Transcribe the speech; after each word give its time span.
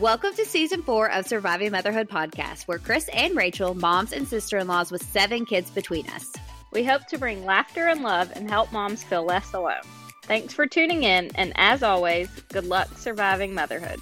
Welcome 0.00 0.34
to 0.34 0.44
season 0.44 0.82
four 0.82 1.10
of 1.10 1.26
Surviving 1.26 1.72
Motherhood 1.72 2.08
podcast, 2.08 2.68
where 2.68 2.78
Chris 2.78 3.08
and 3.12 3.34
Rachel, 3.36 3.74
moms 3.74 4.12
and 4.12 4.28
sister 4.28 4.56
in 4.56 4.68
laws 4.68 4.92
with 4.92 5.02
seven 5.02 5.44
kids 5.44 5.70
between 5.70 6.08
us, 6.10 6.32
We 6.72 6.84
hope 6.84 7.04
to 7.06 7.18
bring 7.18 7.44
laughter 7.44 7.88
and 7.88 8.04
love 8.04 8.30
and 8.36 8.48
help 8.48 8.70
moms 8.70 9.02
feel 9.02 9.24
less 9.24 9.52
alone. 9.54 9.80
Thanks 10.22 10.54
for 10.54 10.68
tuning 10.68 11.02
in, 11.02 11.32
and 11.34 11.52
as 11.56 11.82
always, 11.82 12.28
good 12.52 12.66
luck 12.66 12.96
surviving 12.96 13.54
motherhood. 13.54 13.98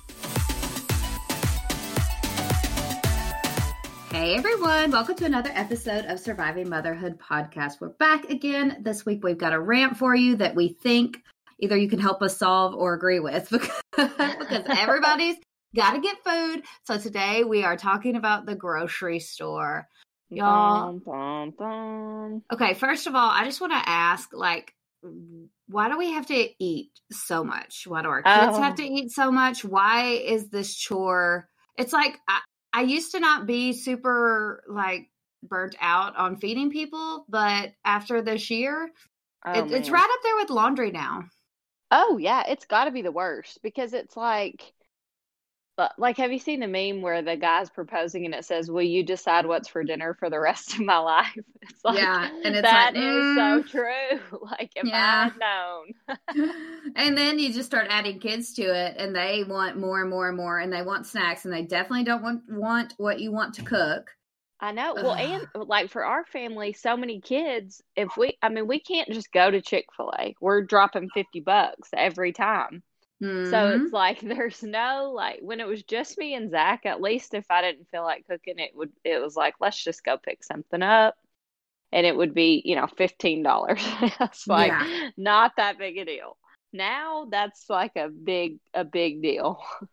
Hey 4.11 4.35
everyone, 4.35 4.91
welcome 4.91 5.15
to 5.15 5.25
another 5.25 5.51
episode 5.55 6.05
of 6.05 6.21
Surviving 6.21 6.69
Motherhood 6.69 7.19
podcast. 7.19 7.81
We're 7.81 7.89
back 7.89 8.29
again. 8.29 8.83
This 8.83 9.07
week 9.07 9.25
we've 9.25 9.39
got 9.39 9.55
a 9.55 9.61
rant 9.61 9.97
for 9.97 10.15
you 10.15 10.37
that 10.37 10.55
we 10.55 10.77
think 10.83 11.23
either 11.59 11.75
you 11.75 11.89
can 11.89 12.01
help 12.01 12.21
us 12.21 12.37
solve 12.37 12.75
or 12.75 12.93
agree 12.93 13.21
with 13.21 13.49
because, 13.51 13.71
because 13.97 14.65
everybody's 14.79 15.37
got 15.75 15.93
to 15.93 16.01
get 16.01 16.17
food. 16.25 16.63
So 16.85 16.99
today 16.99 17.45
we 17.45 17.65
are 17.65 17.77
talking 17.77 18.17
about 18.17 18.47
the 18.47 18.55
grocery 18.55 19.21
store. 19.21 19.87
Y'all. 20.29 20.93
Bum, 20.93 21.03
bum, 21.05 21.55
bum. 21.59 22.43
Okay, 22.53 22.75
first 22.75 23.07
of 23.07 23.15
all, 23.15 23.31
I 23.31 23.45
just 23.45 23.61
want 23.61 23.73
to 23.73 23.89
ask 23.89 24.31
like 24.33 24.73
why 25.69 25.89
do 25.89 25.99
we 25.99 26.13
have 26.13 26.27
to 26.27 26.49
eat 26.59 26.91
so 27.11 27.45
much? 27.45 27.87
Why 27.87 28.03
do 28.03 28.09
our 28.09 28.23
kids 28.23 28.57
Oh. 28.57 28.63
have 28.63 28.77
to 28.77 28.85
eat 28.85 29.11
so 29.11 29.31
much? 29.31 29.65
Why 29.65 30.11
is 30.11 30.49
this 30.49 30.75
chore? 30.75 31.49
It's 31.77 31.93
like 31.93 32.19
I, 32.29 32.41
I 32.73 32.83
used 32.83 33.13
to 33.13 33.21
not 33.21 33.47
be 33.47 33.73
super 33.73 34.65
like 34.69 35.11
burnt 35.43 35.77
out 35.81 36.17
on 36.17 36.37
feeding 36.37 36.71
people, 36.71 37.25
but 37.29 37.73
after 37.85 38.23
this 38.23 38.51
year, 38.51 38.91
Oh, 39.45 39.53
it, 39.53 39.73
it's 39.73 39.91
right 39.91 40.03
up 40.03 40.21
there 40.23 40.37
with 40.37 40.51
laundry 40.51 40.91
now. 40.91 41.25
Oh 41.91 42.19
yeah, 42.19 42.45
it's 42.49 42.65
got 42.65 42.87
to 42.87 42.91
be 42.91 43.03
the 43.03 43.13
worst 43.13 43.61
because 43.63 43.93
it's 43.93 44.17
like, 44.17 44.73
like, 45.99 46.17
have 46.19 46.33
you 46.33 46.39
seen 46.39 46.61
the 46.61 46.69
meme 46.69 47.03
where 47.03 47.23
the 47.23 47.37
guy's 47.37 47.71
proposing 47.71 48.25
and 48.25 48.35
it 48.35 48.45
says, 48.45 48.71
"Will 48.71 48.83
you 48.83 49.03
decide 49.05 49.47
what's 49.47 49.69
for 49.69 49.85
dinner 49.85 50.15
for 50.15 50.31
the 50.31 50.41
rest 50.41 50.75
of 50.75 50.81
my 50.81 50.99
life?" 50.99 51.37
It's 51.63 51.85
like, 51.85 51.97
Yeah, 51.97 52.31
and 52.45 52.57
it's 52.57 52.63
that 52.63 52.73
like, 52.73 52.97
is 52.97 53.27
so 53.35 53.63
mm. 53.63 53.69
true. 53.69 54.21
Like, 54.43 54.73
if 54.77 54.87
Yeah. 54.87 54.93
I'd 54.93 55.37
known, 55.37 55.95
and 56.97 57.17
then 57.17 57.39
you 57.39 57.53
just 57.53 57.67
start 57.69 57.87
adding 57.91 58.21
kids 58.21 58.53
to 58.55 58.63
it 58.63 58.97
and 58.99 59.15
they 59.15 59.45
want 59.45 59.79
more 59.79 60.01
and 60.01 60.11
more 60.11 60.29
and 60.29 60.37
more 60.37 60.59
and 60.59 60.73
they 60.73 60.83
want 60.83 61.07
snacks 61.07 61.45
and 61.45 61.53
they 61.55 61.63
definitely 61.63 62.05
don't 62.05 62.23
want 62.23 62.43
want 62.49 62.95
what 62.97 63.21
you 63.21 63.33
want 63.33 63.55
to 63.55 63.63
cook. 63.63 64.11
I 64.61 64.73
know. 64.73 64.97
Well, 65.01 65.15
Ugh. 65.19 65.19
and 65.19 65.47
like 65.55 65.91
for 65.91 66.05
our 66.05 66.25
family, 66.25 66.73
so 66.73 66.97
many 66.97 67.21
kids. 67.21 67.83
If 67.95 68.17
we, 68.17 68.39
I 68.43 68.49
mean, 68.49 68.67
we 68.67 68.81
can't 68.81 69.11
just 69.11 69.31
go 69.33 69.51
to 69.51 69.61
Chick 69.61 69.87
Fil 69.97 70.13
A. 70.19 70.35
We're 70.41 70.63
dropping 70.63 71.11
fifty 71.11 71.41
bucks 71.41 71.91
every 71.95 72.33
time. 72.33 72.83
So 73.45 73.69
Mhm. 73.69 73.83
it's 73.83 73.93
like 73.93 74.21
there's 74.23 74.63
no 74.63 75.13
like 75.15 75.41
when 75.43 75.61
it 75.61 75.67
was 75.67 75.83
just 75.83 76.19
me 76.19 76.35
and 76.35 76.51
Zach, 76.51 76.87
at 76.87 77.01
least 77.01 77.35
if 77.35 77.47
I 77.51 77.63
didn't 77.63 77.89
feel 77.91 78.03
like 78.03 78.27
cooking, 78.27 78.59
it 78.59 78.73
would 78.75 78.93
it 79.05 79.21
was 79.23 79.37
like 79.37 79.55
let's 79.61 79.83
just 79.83 80.05
go 80.05 80.17
pick 80.19 80.45
something 80.45 80.83
up. 80.83 81.17
And 81.93 82.07
it 82.07 82.17
would 82.17 82.35
be, 82.35 82.63
you 82.65 82.77
know, 82.77 82.87
fifteen 82.87 83.43
dollars. 83.43 83.85
It's 84.21 84.49
like 84.49 84.71
Yeah. 84.71 85.11
not 85.17 85.53
that 85.57 85.79
big 85.79 85.97
a 85.99 86.05
deal. 86.05 86.37
Now 86.73 87.27
that's 87.31 87.69
like 87.71 87.97
a 87.97 88.09
big 88.09 88.59
a 88.75 88.85
big 88.85 89.23
deal. 89.23 89.61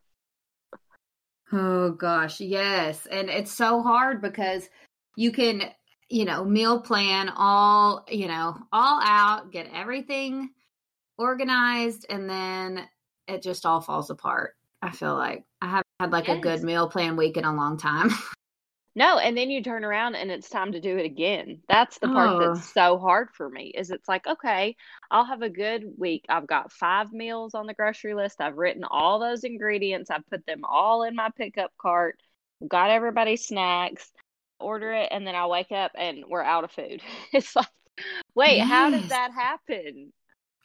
Oh 1.52 1.92
gosh, 1.92 2.40
yes. 2.42 3.06
And 3.06 3.30
it's 3.30 3.52
so 3.52 3.82
hard 3.84 4.22
because 4.22 4.70
you 5.16 5.32
can, 5.32 5.62
you 6.10 6.26
know, 6.26 6.44
meal 6.44 6.82
plan 6.82 7.30
all, 7.30 8.06
you 8.10 8.28
know, 8.28 8.58
all 8.72 9.00
out, 9.04 9.52
get 9.52 9.70
everything 9.74 10.50
organized, 11.18 12.06
and 12.10 12.30
then 12.30 12.88
it 13.28 13.42
just 13.42 13.66
all 13.66 13.82
falls 13.82 14.10
apart. 14.10 14.56
I 14.82 14.92
feel 14.92 15.16
like 15.16 15.46
I 15.62 15.68
haven't 15.68 15.88
had 16.00 16.12
like 16.12 16.28
a 16.30 16.40
good 16.40 16.62
meal 16.64 16.90
plan 16.90 17.16
week 17.16 17.38
in 17.38 17.46
a 17.46 17.54
long 17.56 17.78
time. 17.78 18.10
No, 18.96 19.18
and 19.18 19.36
then 19.36 19.50
you 19.50 19.64
turn 19.64 19.84
around 19.84 20.14
and 20.14 20.30
it's 20.30 20.50
time 20.50 20.74
to 20.74 20.80
do 20.80 20.98
it 21.00 21.06
again. 21.06 21.62
That's 21.68 21.98
the 21.98 22.10
part 22.10 22.30
Oh. 22.30 22.54
that's 22.54 22.72
so 22.72 23.00
hard 23.00 23.30
for 23.34 23.50
me. 23.50 23.72
Is 23.76 23.90
it's 23.90 24.08
like, 24.08 24.28
okay, 24.28 24.76
I'll 25.10 25.26
have 25.26 25.42
a 25.42 25.50
good 25.50 25.84
week. 25.98 26.26
I've 26.30 26.46
got 26.46 26.72
five 26.72 27.12
meals 27.12 27.56
on 27.56 27.66
the 27.66 27.74
grocery 27.74 28.14
list. 28.14 28.40
I've 28.40 28.56
written 28.56 28.84
all 28.84 29.18
those 29.18 29.44
ingredients. 29.46 30.12
I've 30.12 30.28
put 30.30 30.46
them 30.46 30.62
all 30.64 31.02
in 31.06 31.16
my 31.16 31.32
pickup 31.36 31.72
cart. 31.82 32.20
Got 32.68 32.92
everybody 32.92 33.36
snacks. 33.36 34.12
Order 34.60 34.94
it, 34.94 35.08
and 35.10 35.26
then 35.26 35.34
I 35.34 35.48
wake 35.48 35.72
up 35.72 35.94
and 35.96 36.24
we're 36.28 36.44
out 36.44 36.64
of 36.64 36.72
food. 36.72 37.02
It's 37.34 37.56
like, 37.56 37.66
wait, 38.36 38.60
how 38.60 38.92
did 38.92 39.10
that 39.10 39.32
happen? 39.32 40.14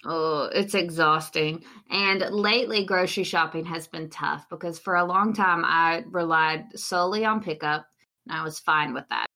Oh, 0.04 0.48
it's 0.52 0.74
exhausting. 0.74 1.64
And 1.90 2.20
lately, 2.30 2.84
grocery 2.84 3.24
shopping 3.24 3.64
has 3.64 3.88
been 3.88 4.10
tough 4.10 4.48
because 4.48 4.78
for 4.78 4.94
a 4.94 5.04
long 5.04 5.32
time 5.32 5.64
I 5.64 6.04
relied 6.10 6.78
solely 6.78 7.24
on 7.24 7.42
pickup 7.42 7.86
and 8.26 8.38
I 8.38 8.44
was 8.44 8.60
fine 8.60 8.94
with 8.94 9.08
that. 9.10 9.26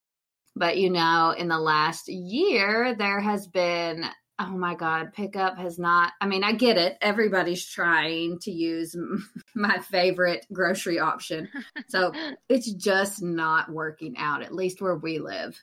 But 0.55 0.77
you 0.77 0.91
know, 0.91 1.35
in 1.37 1.49
the 1.49 1.59
last 1.59 2.09
year, 2.09 2.95
there 2.97 3.21
has 3.21 3.49
been, 3.49 4.05
oh 4.39 4.51
my 4.51 4.75
God, 4.75 5.13
pickup 5.15 5.59
has 5.59 5.79
not, 5.79 6.13
I 6.21 6.27
mean, 6.27 6.45
I 6.45 6.53
get 6.53 6.77
it. 6.77 6.97
Everybody's 7.01 7.67
trying 7.67 8.39
to 8.41 8.53
use 8.53 8.95
my 9.55 9.79
favorite 9.79 10.47
grocery 10.53 11.01
option. 11.01 11.49
So 11.89 12.13
it's 12.49 12.71
just 12.73 13.23
not 13.23 13.73
working 13.73 14.17
out, 14.17 14.43
at 14.43 14.55
least 14.55 14.81
where 14.81 14.97
we 14.97 15.19
live. 15.19 15.61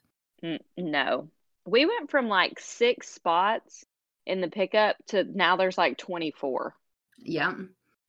No. 0.78 1.30
We 1.66 1.86
went 1.86 2.10
from 2.10 2.28
like 2.28 2.60
six 2.60 3.10
spots 3.10 3.86
in 4.26 4.42
the 4.42 4.48
pickup 4.50 4.96
to 5.08 5.24
now 5.24 5.56
there's 5.56 5.78
like 5.78 5.98
24. 5.98 6.76
Yeah. 7.18 7.54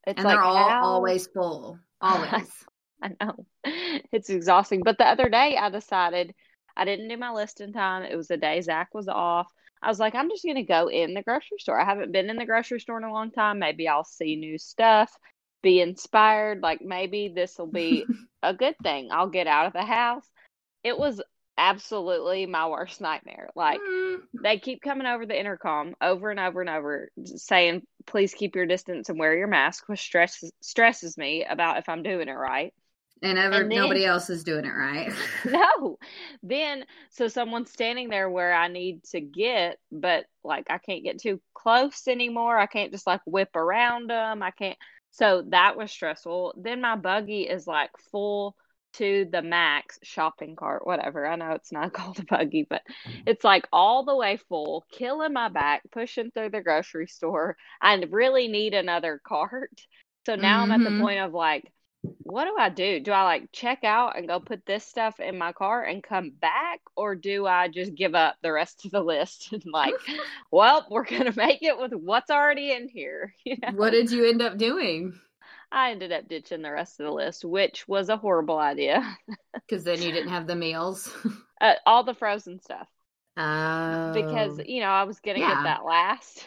It's 0.07 0.17
and 0.17 0.25
like 0.25 0.37
they're 0.37 0.43
all 0.43 0.69
how- 0.69 0.83
always 0.85 1.27
full. 1.27 1.79
Always. 2.03 2.51
I 3.03 3.11
know. 3.21 3.45
It's 4.11 4.31
exhausting. 4.31 4.81
But 4.83 4.97
the 4.97 5.07
other 5.07 5.29
day 5.29 5.57
I 5.57 5.69
decided 5.69 6.35
I 6.75 6.87
didn't 6.87 7.09
do 7.09 7.17
my 7.19 7.31
list 7.33 7.61
in 7.61 7.75
time. 7.75 8.05
It 8.05 8.17
was 8.17 8.29
the 8.29 8.39
day 8.39 8.59
Zach 8.63 8.89
was 8.95 9.07
off. 9.07 9.49
I 9.83 9.89
was 9.89 9.99
like, 9.99 10.15
I'm 10.15 10.31
just 10.31 10.45
going 10.45 10.57
to 10.57 10.63
go 10.63 10.89
in 10.89 11.13
the 11.13 11.23
grocery 11.23 11.59
store. 11.59 11.79
I 11.79 11.85
haven't 11.85 12.13
been 12.13 12.31
in 12.31 12.37
the 12.37 12.47
grocery 12.47 12.81
store 12.81 12.97
in 12.99 13.05
a 13.05 13.13
long 13.13 13.31
time. 13.33 13.59
Maybe 13.59 13.87
I'll 13.87 14.05
see 14.05 14.37
new 14.37 14.57
stuff, 14.57 15.15
be 15.63 15.81
inspired. 15.81 16.61
Like 16.63 16.81
maybe 16.83 17.33
this 17.35 17.59
will 17.59 17.71
be 17.71 18.07
a 18.43 18.55
good 18.55 18.77
thing. 18.83 19.09
I'll 19.11 19.29
get 19.29 19.47
out 19.47 19.67
of 19.67 19.73
the 19.75 19.85
house. 19.85 20.25
It 20.83 20.99
was 20.99 21.21
absolutely 21.61 22.47
my 22.47 22.67
worst 22.67 23.01
nightmare. 23.01 23.51
Like, 23.55 23.81
Mm, 23.81 24.17
they 24.43 24.59
keep 24.59 24.81
coming 24.83 25.07
over 25.07 25.27
the 25.27 25.39
intercom 25.39 25.95
over 26.01 26.31
and 26.31 26.41
over 26.41 26.61
and 26.63 26.71
over 26.71 27.11
saying 27.25 27.83
please 28.07 28.33
keep 28.35 28.57
your 28.57 28.67
distance 28.67 29.09
and 29.11 29.19
wear 29.19 29.37
your 29.37 29.47
mask 29.47 29.85
which 29.89 30.01
stresses 30.01 30.51
stresses 30.63 31.19
me 31.19 31.45
about 31.45 31.77
if 31.77 31.89
i'm 31.89 32.03
doing 32.03 32.29
it 32.29 32.33
right. 32.33 32.73
And, 33.23 33.37
ever, 33.39 33.57
And 33.57 33.71
then- 33.71 33.79
nobody 33.79 34.07
else 34.07 34.31
is 34.31 34.43
doing 34.45 34.65
it 34.65 34.73
right. 34.73 35.13
no. 35.45 35.99
Then 36.43 36.87
so 37.11 37.29
someone's 37.29 37.71
standing 37.71 38.09
there 38.09 38.31
where 38.31 38.55
i 38.55 38.69
need 38.69 39.05
to 39.13 39.21
get 39.21 39.79
but 39.93 40.25
like 40.43 40.67
i 40.71 40.79
can't 40.79 41.05
get 41.05 41.21
too 41.21 41.41
close 41.55 42.09
anymore. 42.09 42.57
I 42.59 42.67
can't 42.67 42.93
just 42.93 43.07
like 43.07 43.21
whip 43.27 43.55
around 43.55 44.09
them 44.09 44.43
i 44.43 44.51
can't 44.51 44.79
so 45.13 45.43
that 45.49 45.77
was 45.77 45.91
stressful. 45.91 46.55
Then 46.57 46.81
my 46.81 46.97
buggy 46.97 47.43
is 47.43 47.67
like 47.67 47.91
full 48.13 48.55
to 48.95 49.27
the 49.31 49.43
max 49.43 49.99
shopping 50.03 50.57
cart 50.57 50.87
whatever 50.87 51.27
i 51.27 51.37
know 51.37 51.53
it's 51.53 51.73
not 51.73 51.93
called 51.95 52.19
a 52.19 52.25
buggy 52.25 52.67
but 52.69 52.83
it's 53.27 53.45
like 53.45 53.67
all 53.73 54.05
the 54.05 54.17
way 54.17 54.37
full 54.49 54.85
killing 54.93 55.33
my 55.33 55.49
back 55.49 55.83
pushing 55.93 56.31
through 56.31 56.51
the 56.51 56.61
grocery 56.63 57.07
store 57.07 57.57
i 57.81 57.95
really 58.11 58.49
need 58.49 58.75
another 58.75 59.21
cart 59.27 59.71
so 60.27 60.35
now 60.37 60.63
i'm 60.63 60.73
at 60.73 60.85
the 60.85 60.91
Mhm. 60.91 60.99
point 60.99 61.21
of 61.21 61.33
like 61.33 61.65
what 62.23 62.45
do 62.45 62.55
I 62.59 62.69
do? 62.69 63.01
Do 63.01 63.13
I 63.13 63.23
like 63.25 63.49
check 63.53 63.85
out 63.85 64.17
and 64.17 64.29
go 64.29 64.41
put 64.41 64.65
this 64.67 64.85
stuff 64.85 65.21
in 65.21 65.39
my 65.39 65.53
car 65.53 65.83
and 65.83 66.03
come 66.03 66.31
back? 66.31 66.81
Or 66.97 67.15
do 67.15 67.47
I 67.47 67.69
just 67.69 67.95
give 67.95 68.15
up 68.15 68.37
the 68.43 68.53
rest 68.53 68.85
of 68.85 68.93
the 68.93 69.01
list 69.03 69.53
and 69.53 69.65
like, 69.67 69.95
well, 70.51 70.87
we're 70.91 71.05
going 71.05 71.25
to 71.25 71.37
make 71.37 71.63
it 71.63 71.79
with 71.79 71.93
what's 71.93 72.31
already 72.31 72.73
in 72.73 72.89
here? 72.89 73.35
You 73.45 73.57
know? 73.63 73.73
what 73.73 73.91
did 73.93 74.11
you 74.11 74.29
end 74.29 74.43
up 74.43 74.59
doing? 74.59 75.19
I 75.73 75.93
ended 75.93 76.13
up 76.13 76.29
ditching 76.29 76.63
the 76.63 76.71
rest 76.73 76.99
of 77.01 77.07
the 77.07 77.13
list, 77.13 77.45
which 77.45 77.87
was 77.87 78.09
a 78.09 78.17
horrible 78.17 78.59
idea. 78.59 79.17
Because 79.69 79.85
then 79.85 80.03
you 80.03 80.11
didn't 80.11 80.31
have 80.31 80.47
the 80.49 80.57
meals. 80.57 81.13
uh, 81.61 81.75
all 81.87 82.03
the 82.05 82.15
frozen 82.15 82.61
stuff. 82.61 82.89
Oh. 83.37 84.13
Because, 84.13 84.61
you 84.67 84.81
know, 84.81 84.89
I 84.89 85.05
was 85.05 85.21
going 85.21 85.37
to 85.37 85.41
Yeah. 85.41 85.55
get 85.55 85.65
that 85.65 85.85
last. 85.85 86.47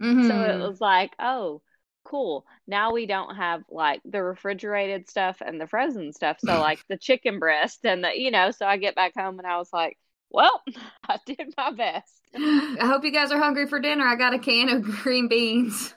Mhm. 0.00 0.26
So 0.28 0.42
it 0.42 0.68
was 0.68 0.80
like, 0.80 1.12
oh, 1.18 1.62
cool. 2.04 2.46
Now 2.66 2.92
we 2.92 3.06
don't 3.06 3.34
have 3.36 3.62
like 3.68 4.00
the 4.04 4.22
refrigerated 4.22 5.08
stuff 5.08 5.42
and 5.44 5.60
the 5.60 5.66
frozen 5.66 6.12
stuff. 6.12 6.38
So, 6.40 6.58
like 6.60 6.80
the 6.88 6.96
chicken 6.96 7.38
breast 7.38 7.84
and 7.84 8.04
the, 8.04 8.18
you 8.18 8.30
know, 8.30 8.50
so 8.50 8.66
I 8.66 8.76
get 8.76 8.94
back 8.94 9.12
home 9.16 9.38
and 9.38 9.46
I 9.46 9.58
was 9.58 9.72
like, 9.72 9.98
well, 10.30 10.62
I 11.08 11.18
did 11.26 11.52
my 11.56 11.72
best. 11.72 12.12
I 12.34 12.86
hope 12.86 13.04
you 13.04 13.12
guys 13.12 13.32
are 13.32 13.38
hungry 13.38 13.66
for 13.66 13.80
dinner. 13.80 14.06
I 14.06 14.16
got 14.16 14.34
a 14.34 14.38
can 14.38 14.68
of 14.68 14.82
green 14.82 15.28
beans. 15.28 15.92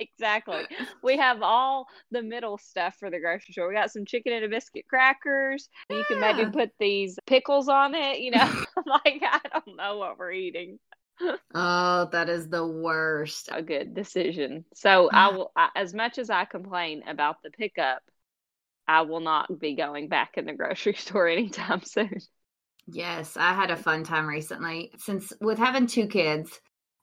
Exactly. 0.00 0.64
We 1.02 1.16
have 1.16 1.42
all 1.42 1.86
the 2.10 2.22
middle 2.22 2.58
stuff 2.58 2.96
for 2.98 3.10
the 3.10 3.18
grocery 3.18 3.52
store. 3.52 3.68
We 3.68 3.74
got 3.74 3.90
some 3.90 4.04
chicken 4.04 4.32
and 4.32 4.44
a 4.44 4.48
biscuit 4.48 4.86
crackers. 4.88 5.68
You 5.90 6.04
can 6.06 6.20
maybe 6.20 6.50
put 6.50 6.70
these 6.78 7.18
pickles 7.26 7.68
on 7.68 7.94
it, 7.94 8.20
you 8.20 8.30
know. 8.30 8.38
like 8.86 9.22
I 9.22 9.40
don't 9.52 9.76
know 9.76 9.98
what 9.98 10.18
we're 10.18 10.32
eating. 10.32 10.78
oh, 11.54 12.08
that 12.12 12.28
is 12.28 12.48
the 12.48 12.66
worst. 12.66 13.48
A 13.52 13.62
good 13.62 13.94
decision. 13.94 14.64
So 14.74 15.08
I 15.12 15.28
will 15.28 15.52
I, 15.56 15.70
as 15.74 15.94
much 15.94 16.18
as 16.18 16.30
I 16.30 16.44
complain 16.44 17.02
about 17.08 17.36
the 17.42 17.50
pickup, 17.50 18.02
I 18.86 19.02
will 19.02 19.20
not 19.20 19.58
be 19.58 19.74
going 19.74 20.08
back 20.08 20.32
in 20.36 20.46
the 20.46 20.54
grocery 20.54 20.94
store 20.94 21.28
anytime 21.28 21.82
soon. 21.82 22.18
Yes, 22.86 23.36
I 23.36 23.52
had 23.52 23.70
a 23.70 23.76
fun 23.76 24.04
time 24.04 24.26
recently. 24.26 24.92
Since 24.98 25.32
with 25.40 25.58
having 25.58 25.86
two 25.86 26.06
kids 26.06 26.58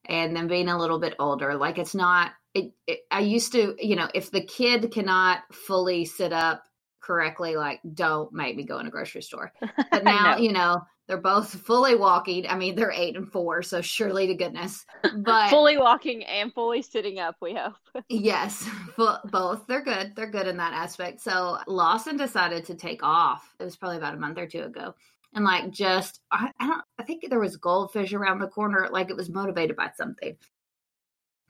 and 0.10 0.36
then 0.36 0.48
being 0.48 0.68
a 0.70 0.78
little 0.78 1.00
bit 1.00 1.16
older, 1.20 1.56
like 1.56 1.78
it's 1.78 1.96
not 1.96 2.32
it, 2.54 2.72
it 2.88 3.00
I 3.12 3.20
used 3.20 3.52
to, 3.54 3.76
you 3.80 3.96
know, 3.96 4.08
if 4.14 4.32
the 4.32 4.42
kid 4.44 4.92
cannot 4.92 5.40
fully 5.52 6.06
sit 6.06 6.32
up 6.34 6.64
correctly, 7.02 7.56
like 7.56 7.80
don't 7.94 8.32
make 8.34 8.56
me 8.56 8.64
go 8.66 8.80
in 8.80 8.88
a 8.88 8.92
grocery 8.92 9.22
store. 9.22 9.52
But 9.92 10.04
now, 10.04 10.32
No. 10.32 10.38
you 10.38 10.52
know, 10.52 10.82
they're 11.08 11.18
both 11.18 11.54
fully 11.54 11.94
walking. 11.96 12.48
I 12.48 12.58
mean, 12.58 12.76
they're 12.76 12.92
8 12.92 13.16
and 13.16 13.32
4, 13.32 13.62
so 13.62 13.80
surely 13.82 14.26
to 14.26 14.34
goodness. 14.34 14.84
But 15.18 15.50
fully 15.52 15.78
walking 15.78 16.24
and 16.24 16.52
fully 16.52 16.82
sitting 16.82 17.20
up, 17.20 17.36
we 17.42 17.54
hope. 17.54 17.76
Yes, 18.10 18.68
bo- 18.98 19.20
both. 19.26 19.68
They're 19.68 19.84
good. 19.84 20.14
They're 20.16 20.32
good 20.32 20.48
in 20.48 20.58
that 20.58 20.74
aspect. 20.74 21.22
So 21.22 21.60
Lawson 21.68 22.18
decided 22.18 22.66
to 22.66 22.76
take 22.76 23.04
off. 23.04 23.54
It 23.60 23.66
was 23.66 23.76
probably 23.76 23.98
about 23.98 24.16
a 24.16 24.18
month 24.18 24.40
or 24.40 24.48
two 24.48 24.64
ago. 24.64 24.96
And 25.36 25.44
like 25.44 25.70
just 25.72 26.22
I, 26.32 26.52
I 26.60 26.68
don't 26.68 26.82
I 26.98 27.04
think 27.04 27.30
there 27.30 27.40
was 27.40 27.58
goldfish 27.58 28.14
around 28.14 28.40
the 28.40 28.48
corner, 28.48 28.88
like 28.92 29.10
it 29.10 29.18
was 29.18 29.30
motivated 29.30 29.76
by 29.76 29.92
something. 29.96 30.38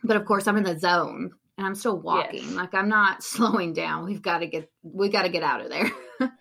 But 0.03 0.17
of 0.17 0.25
course 0.25 0.47
I'm 0.47 0.57
in 0.57 0.63
the 0.63 0.77
zone 0.77 1.31
and 1.57 1.65
I'm 1.65 1.75
still 1.75 1.97
walking. 1.97 2.43
Yes. 2.43 2.51
Like 2.53 2.73
I'm 2.73 2.89
not 2.89 3.23
slowing 3.23 3.73
down. 3.73 4.05
We've 4.05 4.21
got 4.21 4.39
to 4.39 4.47
get 4.47 4.69
we 4.81 5.09
got 5.09 5.21
to 5.23 5.29
get 5.29 5.43
out 5.43 5.61
of 5.61 5.69
there. 5.69 5.91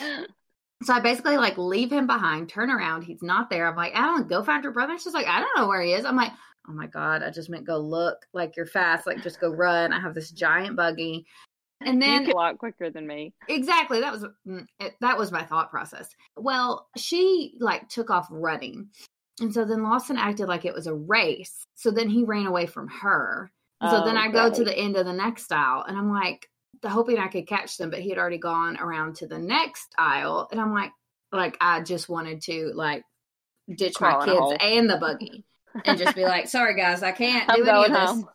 so 0.82 0.92
I 0.92 1.00
basically 1.00 1.38
like 1.38 1.56
leave 1.56 1.90
him 1.90 2.06
behind, 2.06 2.48
turn 2.48 2.70
around, 2.70 3.02
he's 3.02 3.22
not 3.22 3.50
there. 3.50 3.66
I'm 3.66 3.76
like, 3.76 3.94
Adeline, 3.94 4.28
go 4.28 4.44
find 4.44 4.62
your 4.62 4.72
brother. 4.72 4.98
She's 4.98 5.14
like, 5.14 5.26
I 5.26 5.40
don't 5.40 5.56
know 5.56 5.68
where 5.68 5.82
he 5.82 5.92
is. 5.92 6.04
I'm 6.04 6.16
like, 6.16 6.32
oh 6.68 6.72
my 6.72 6.86
God, 6.86 7.22
I 7.22 7.30
just 7.30 7.48
meant 7.48 7.66
go 7.66 7.78
look 7.78 8.26
like 8.32 8.56
you're 8.56 8.66
fast, 8.66 9.06
like 9.06 9.22
just 9.22 9.40
go 9.40 9.50
run. 9.50 9.92
I 9.92 10.00
have 10.00 10.14
this 10.14 10.30
giant 10.30 10.76
buggy. 10.76 11.26
And 11.80 12.02
you 12.02 12.08
then 12.08 12.24
can 12.24 12.34
walk 12.34 12.58
quicker 12.58 12.90
than 12.90 13.06
me. 13.06 13.34
exactly 13.48 14.00
that 14.00 14.12
was 14.12 14.24
mm, 14.46 14.66
that 15.00 15.18
was 15.18 15.30
my 15.30 15.44
thought 15.44 15.70
process. 15.70 16.08
Well, 16.36 16.88
she 16.96 17.54
like 17.60 17.88
took 17.88 18.10
off 18.10 18.28
running. 18.30 18.88
And 19.40 19.52
so 19.52 19.66
then 19.66 19.82
Lawson 19.82 20.16
acted 20.16 20.48
like 20.48 20.64
it 20.64 20.74
was 20.74 20.86
a 20.86 20.94
race. 20.94 21.66
So 21.74 21.90
then 21.90 22.08
he 22.08 22.24
ran 22.24 22.46
away 22.46 22.66
from 22.66 22.88
her. 22.88 23.50
And 23.82 23.90
so 23.90 24.04
then 24.04 24.16
Oh, 24.16 24.20
I 24.20 24.28
go 24.30 24.50
to 24.50 24.64
the 24.64 24.76
end 24.76 24.96
of 24.96 25.04
the 25.04 25.12
next 25.12 25.52
aisle 25.52 25.84
and 25.86 25.98
I'm 25.98 26.10
like 26.10 26.48
hoping 26.84 27.18
I 27.18 27.28
could 27.28 27.46
catch 27.46 27.76
them, 27.76 27.90
but 27.90 28.00
he 28.00 28.08
had 28.08 28.18
already 28.18 28.38
gone 28.38 28.78
around 28.78 29.16
to 29.16 29.26
the 29.26 29.38
next 29.38 29.88
aisle. 29.98 30.48
And 30.50 30.58
I'm 30.58 30.72
like, 30.72 30.92
like 31.30 31.58
I 31.60 31.82
just 31.82 32.08
wanted 32.08 32.40
to 32.42 32.72
like 32.74 33.02
ditch 33.74 34.00
my 34.00 34.24
kids 34.24 34.54
and 34.60 34.88
the 34.88 34.96
buggy 34.96 35.44
and 35.84 35.98
just 35.98 36.16
be 36.16 36.22
like, 36.24 36.48
sorry 36.48 36.74
guys, 36.74 37.02
I 37.02 37.12
can't 37.12 37.48
I'm 37.50 37.56
do 37.56 37.66
any 37.68 37.84
of 37.84 37.92
this. 37.92 38.10
home. 38.10 38.28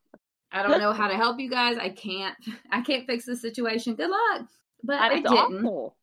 I 0.51 0.63
don't 0.63 0.79
know 0.79 0.93
how 0.93 1.07
to 1.07 1.15
help 1.15 1.39
you 1.39 1.49
guys. 1.49 1.77
I 1.77 1.89
can't 1.89 2.35
I 2.71 2.81
can't 2.81 3.05
fix 3.05 3.25
the 3.25 3.35
situation. 3.35 3.95
Good 3.95 4.09
luck. 4.09 4.47
But 4.83 4.93
That 4.99 5.11
I 5.11 5.15
didn't. 5.15 5.65
awful. 5.65 5.95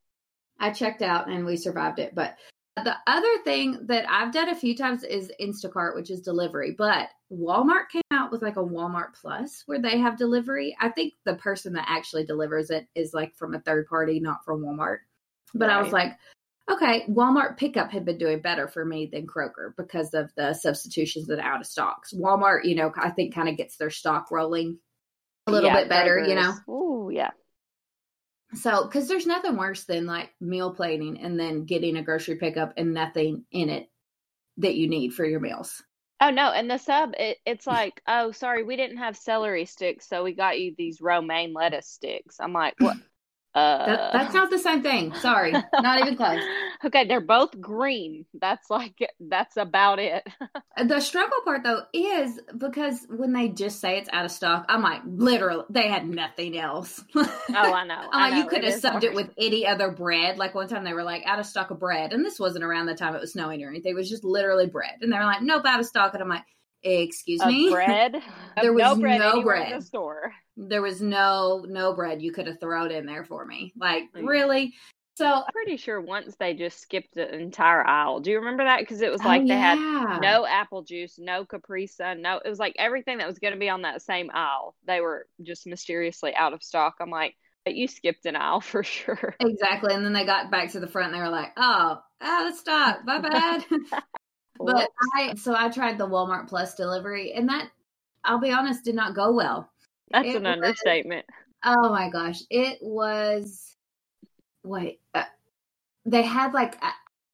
I 0.61 0.71
checked 0.71 1.03
out 1.03 1.29
and 1.29 1.45
we 1.45 1.57
survived 1.57 1.99
it. 1.99 2.15
But 2.15 2.37
the 2.85 2.97
other 3.07 3.39
thing 3.45 3.79
that 3.87 4.05
I've 4.09 4.33
done 4.33 4.49
a 4.51 4.55
few 4.55 4.77
times 4.77 5.03
is 5.03 5.33
Instacart, 5.41 5.95
which 5.97 6.11
is 6.11 6.21
delivery. 6.21 6.75
But 6.77 7.09
Walmart 7.33 7.89
came 7.91 8.03
out 8.13 8.31
with 8.31 8.43
like 8.43 8.57
a 8.57 8.63
Walmart 8.65 9.15
Plus 9.21 9.65
where 9.67 9.81
they 9.81 9.99
have 9.99 10.17
delivery. 10.17 10.77
I 10.81 10.89
think 10.89 11.15
the 11.25 11.35
person 11.35 11.73
that 11.75 11.87
actually 11.89 12.25
delivers 12.25 12.71
it 12.71 12.87
is 12.95 13.15
like 13.15 13.35
from 13.35 13.55
a 13.55 13.61
third 13.61 13.87
party, 13.89 14.21
not 14.21 14.45
from 14.45 14.63
Walmart. 14.63 14.99
But 15.55 15.71
I 15.71 15.81
was 15.83 15.93
like, 15.93 16.13
okay, 16.71 17.05
Walmart 17.09 17.57
pickup 17.57 17.91
had 17.91 18.05
been 18.05 18.19
doing 18.19 18.41
better 18.41 18.69
for 18.69 18.85
me 18.85 19.09
than 19.11 19.27
Kroger 19.27 19.75
because 19.77 20.15
of 20.15 20.31
the 20.37 20.55
substitutions 20.55 21.29
and 21.29 21.41
out 21.41 21.61
of 21.61 21.67
stocks. 21.67 22.13
Walmart, 22.15 22.65
you 22.65 22.75
know, 22.75 22.93
I 22.97 23.11
think 23.11 23.35
kind 23.35 23.49
of 23.49 23.57
gets 23.57 23.77
their 23.77 23.91
stock 23.91 24.31
rolling 24.31 24.79
a 25.47 25.53
little 25.53 25.71
Yeah, 25.71 25.77
bit 25.81 25.89
better, 25.89 26.19
you 26.19 26.35
know. 26.35 26.53
Kroger's- 26.53 26.69
Ooh, 26.69 27.11
yeah. 27.13 27.31
So, 28.55 28.85
because 28.85 29.09
there's 29.09 29.27
nothing 29.27 29.57
worse 29.57 29.85
than 29.85 30.07
like 30.07 30.31
meal 30.41 30.73
plating 30.75 31.21
and 31.21 31.39
then 31.39 31.65
getting 31.65 31.97
a 31.97 32.03
grocery 32.03 32.37
pickup 32.37 32.75
and 32.77 32.95
nothing 32.95 33.45
in 33.51 33.69
it 33.69 33.91
that 34.57 34.75
you 34.75 34.89
need 34.89 35.13
for 35.13 35.25
your 35.25 35.41
meals. 35.41 35.83
Oh 36.21 36.31
no, 36.31 36.51
and 36.51 36.69
the 36.69 36.79
sub, 36.79 37.13
it, 37.17 37.39
it's 37.47 37.67
like, 37.67 38.01
oh, 38.09 38.33
sorry, 38.33 38.65
we 38.65 38.75
didn't 38.77 38.97
have 38.97 39.17
celery 39.17 39.67
sticks, 39.67 40.09
so 40.09 40.25
we 40.25 40.33
got 40.33 40.59
you 40.59 40.75
these 40.77 41.01
romaine 41.01 41.53
lettuce 41.53 41.87
sticks. 41.87 42.39
I'm 42.41 42.53
like, 42.53 42.75
what? 42.79 42.97
Uh, 43.59 43.87
That, 43.87 44.13
that's 44.13 44.35
not 44.35 44.51
the 44.51 44.59
same 44.59 44.83
thing. 44.83 45.15
Sorry, 45.15 45.53
not 45.53 46.01
even 46.01 46.17
close. 46.17 46.43
okay, 46.85 47.07
they're 47.07 47.21
both 47.21 47.61
green. 47.61 48.25
That's 48.35 48.71
like, 48.71 48.95
that's 49.21 49.57
about 49.57 49.99
it. 49.99 50.27
The 50.87 51.01
struggle 51.01 51.39
part 51.45 51.65
though 51.65 51.83
is 51.93 52.39
because 52.57 53.05
when 53.11 53.33
they 53.33 53.49
just 53.49 53.81
say 53.81 53.99
it's 53.99 54.09
out 54.13 54.25
of 54.25 54.31
stock, 54.31 54.65
I'm 54.69 54.81
like, 54.81 55.03
literally, 55.05 55.65
they 55.71 55.89
had 55.89 56.09
nothing 56.09 56.57
else. 56.57 57.03
Oh, 57.51 57.73
I 57.73 57.85
know. 57.85 57.95
I'm 57.95 58.09
I 58.13 58.29
like, 58.29 58.37
you 58.37 58.43
know, 58.45 58.49
could 58.49 58.65
have 58.65 58.81
subbed 58.81 59.03
it 59.05 59.15
with 59.15 59.31
any 59.39 59.67
other 59.67 59.91
bread. 59.91 60.39
Like 60.39 60.55
one 60.55 60.69
time 60.69 60.85
they 60.85 60.93
were 60.93 61.03
like 61.03 61.25
out 61.27 61.41
of 61.41 61.47
stock 61.47 61.71
of 61.71 61.81
bread, 61.81 62.13
and 62.13 62.25
this 62.25 62.39
wasn't 62.39 62.63
around 62.63 62.87
the 62.87 62.95
time 62.95 63.15
it 63.17 63.21
was 63.21 63.33
snowing 63.33 63.65
or 63.65 63.69
anything. 63.71 63.91
It 63.93 63.97
was 63.97 64.09
just 64.09 64.23
literally 64.23 64.67
bread, 64.67 64.99
and 65.01 65.11
they 65.13 65.17
were 65.19 65.25
like, 65.25 65.43
nope, 65.43 65.65
out 65.67 65.81
of 65.81 65.87
stock. 65.87 66.15
And 66.15 66.23
I'm 66.23 66.29
like, 66.29 66.45
excuse 66.83 67.43
Of 67.43 67.49
me, 67.49 67.71
bread. 67.73 68.17
There 68.61 68.73
was 68.73 68.83
no 68.85 68.97
bread 68.97 69.19
no 69.21 69.31
anywhere 69.33 69.57
in 69.57 69.77
the 69.77 69.83
store. 69.83 70.33
there 70.57 70.83
was 70.83 71.01
no 71.01 71.65
no 71.69 71.95
bread 71.95 72.21
you 72.23 72.33
could 72.33 72.47
have 72.47 72.61
thrown 72.61 72.91
in 72.91 73.07
there 73.07 73.25
for 73.25 73.45
me. 73.45 73.73
Like 73.79 74.05
Mm. 74.15 74.27
really? 74.27 74.75
So 75.17 75.27
I'm 75.27 75.43
pretty 75.53 75.77
sure 75.79 76.01
once 76.01 76.37
they 76.39 76.55
just 76.55 76.81
skipped 76.81 77.15
the 77.15 77.29
entire 77.35 77.85
aisle. 77.85 78.21
Do 78.21 78.31
you 78.31 78.39
remember 78.39 78.65
that? 78.65 78.79
Because 78.79 79.01
it 79.01 79.11
was 79.11 79.21
oh, 79.25 79.29
like 79.29 79.49
they 79.49 79.57
had 79.57 79.77
no 80.21 80.47
apple 80.47 80.83
juice, 80.83 81.19
no 81.19 81.45
Capri 81.45 81.89
Sun, 81.89 82.23
no. 82.23 82.41
It 82.45 82.49
was 82.49 82.61
like 82.61 82.77
everything 82.79 83.19
that 83.19 83.27
was 83.27 83.41
going 83.41 83.53
to 83.53 83.59
be 83.59 83.69
on 83.69 83.83
that 83.83 84.01
same 84.01 84.31
aisle. 84.33 84.77
They 84.87 85.01
were 85.01 85.27
just 85.43 85.67
mysteriously 85.67 86.37
out 86.37 86.53
of 86.53 86.63
stock. 86.63 86.95
I'm 87.01 87.11
like, 87.11 87.35
but 87.65 87.75
you 87.75 87.89
skipped 87.89 88.27
an 88.27 88.37
aisle 88.37 88.61
for 88.73 88.85
sure. 88.85 89.35
exactly. 89.41 89.93
And 89.93 90.05
then 90.05 90.13
they 90.13 90.25
got 90.25 90.53
back 90.53 90.71
to 90.73 90.81
the 90.81 90.87
front. 90.87 91.13
and 91.13 91.17
They 91.21 91.25
were 91.25 91.31
like, 91.35 91.51
"Oh, 91.57 91.99
out 92.21 92.47
of 92.47 92.55
stock. 92.57 93.01
My 93.05 93.19
bad." 93.29 93.65
But 94.59 94.91
I 95.15 95.35
so 95.35 95.55
I 95.57 95.69
tried 95.71 95.99
the 95.99 96.07
Walmart 96.09 96.49
Plus 96.49 96.75
delivery, 96.75 97.33
and 97.33 97.49
that 97.49 97.71
I'll 98.25 98.41
be 98.41 98.51
honest 98.53 98.85
did 98.85 98.95
not 98.95 99.15
go 99.15 99.33
well. 99.33 99.71
that's 100.11 100.29
it 100.29 100.37
an 100.37 100.45
was- 100.45 100.53
understatement. 100.55 101.27
Oh 101.65 101.89
my 101.91 102.09
gosh, 102.11 102.41
it 102.51 102.79
was. 102.81 103.75
Wait, 104.65 105.01
uh, 105.15 105.25
they 106.05 106.23
had 106.23 106.53
like 106.53 106.77
I 106.83 106.93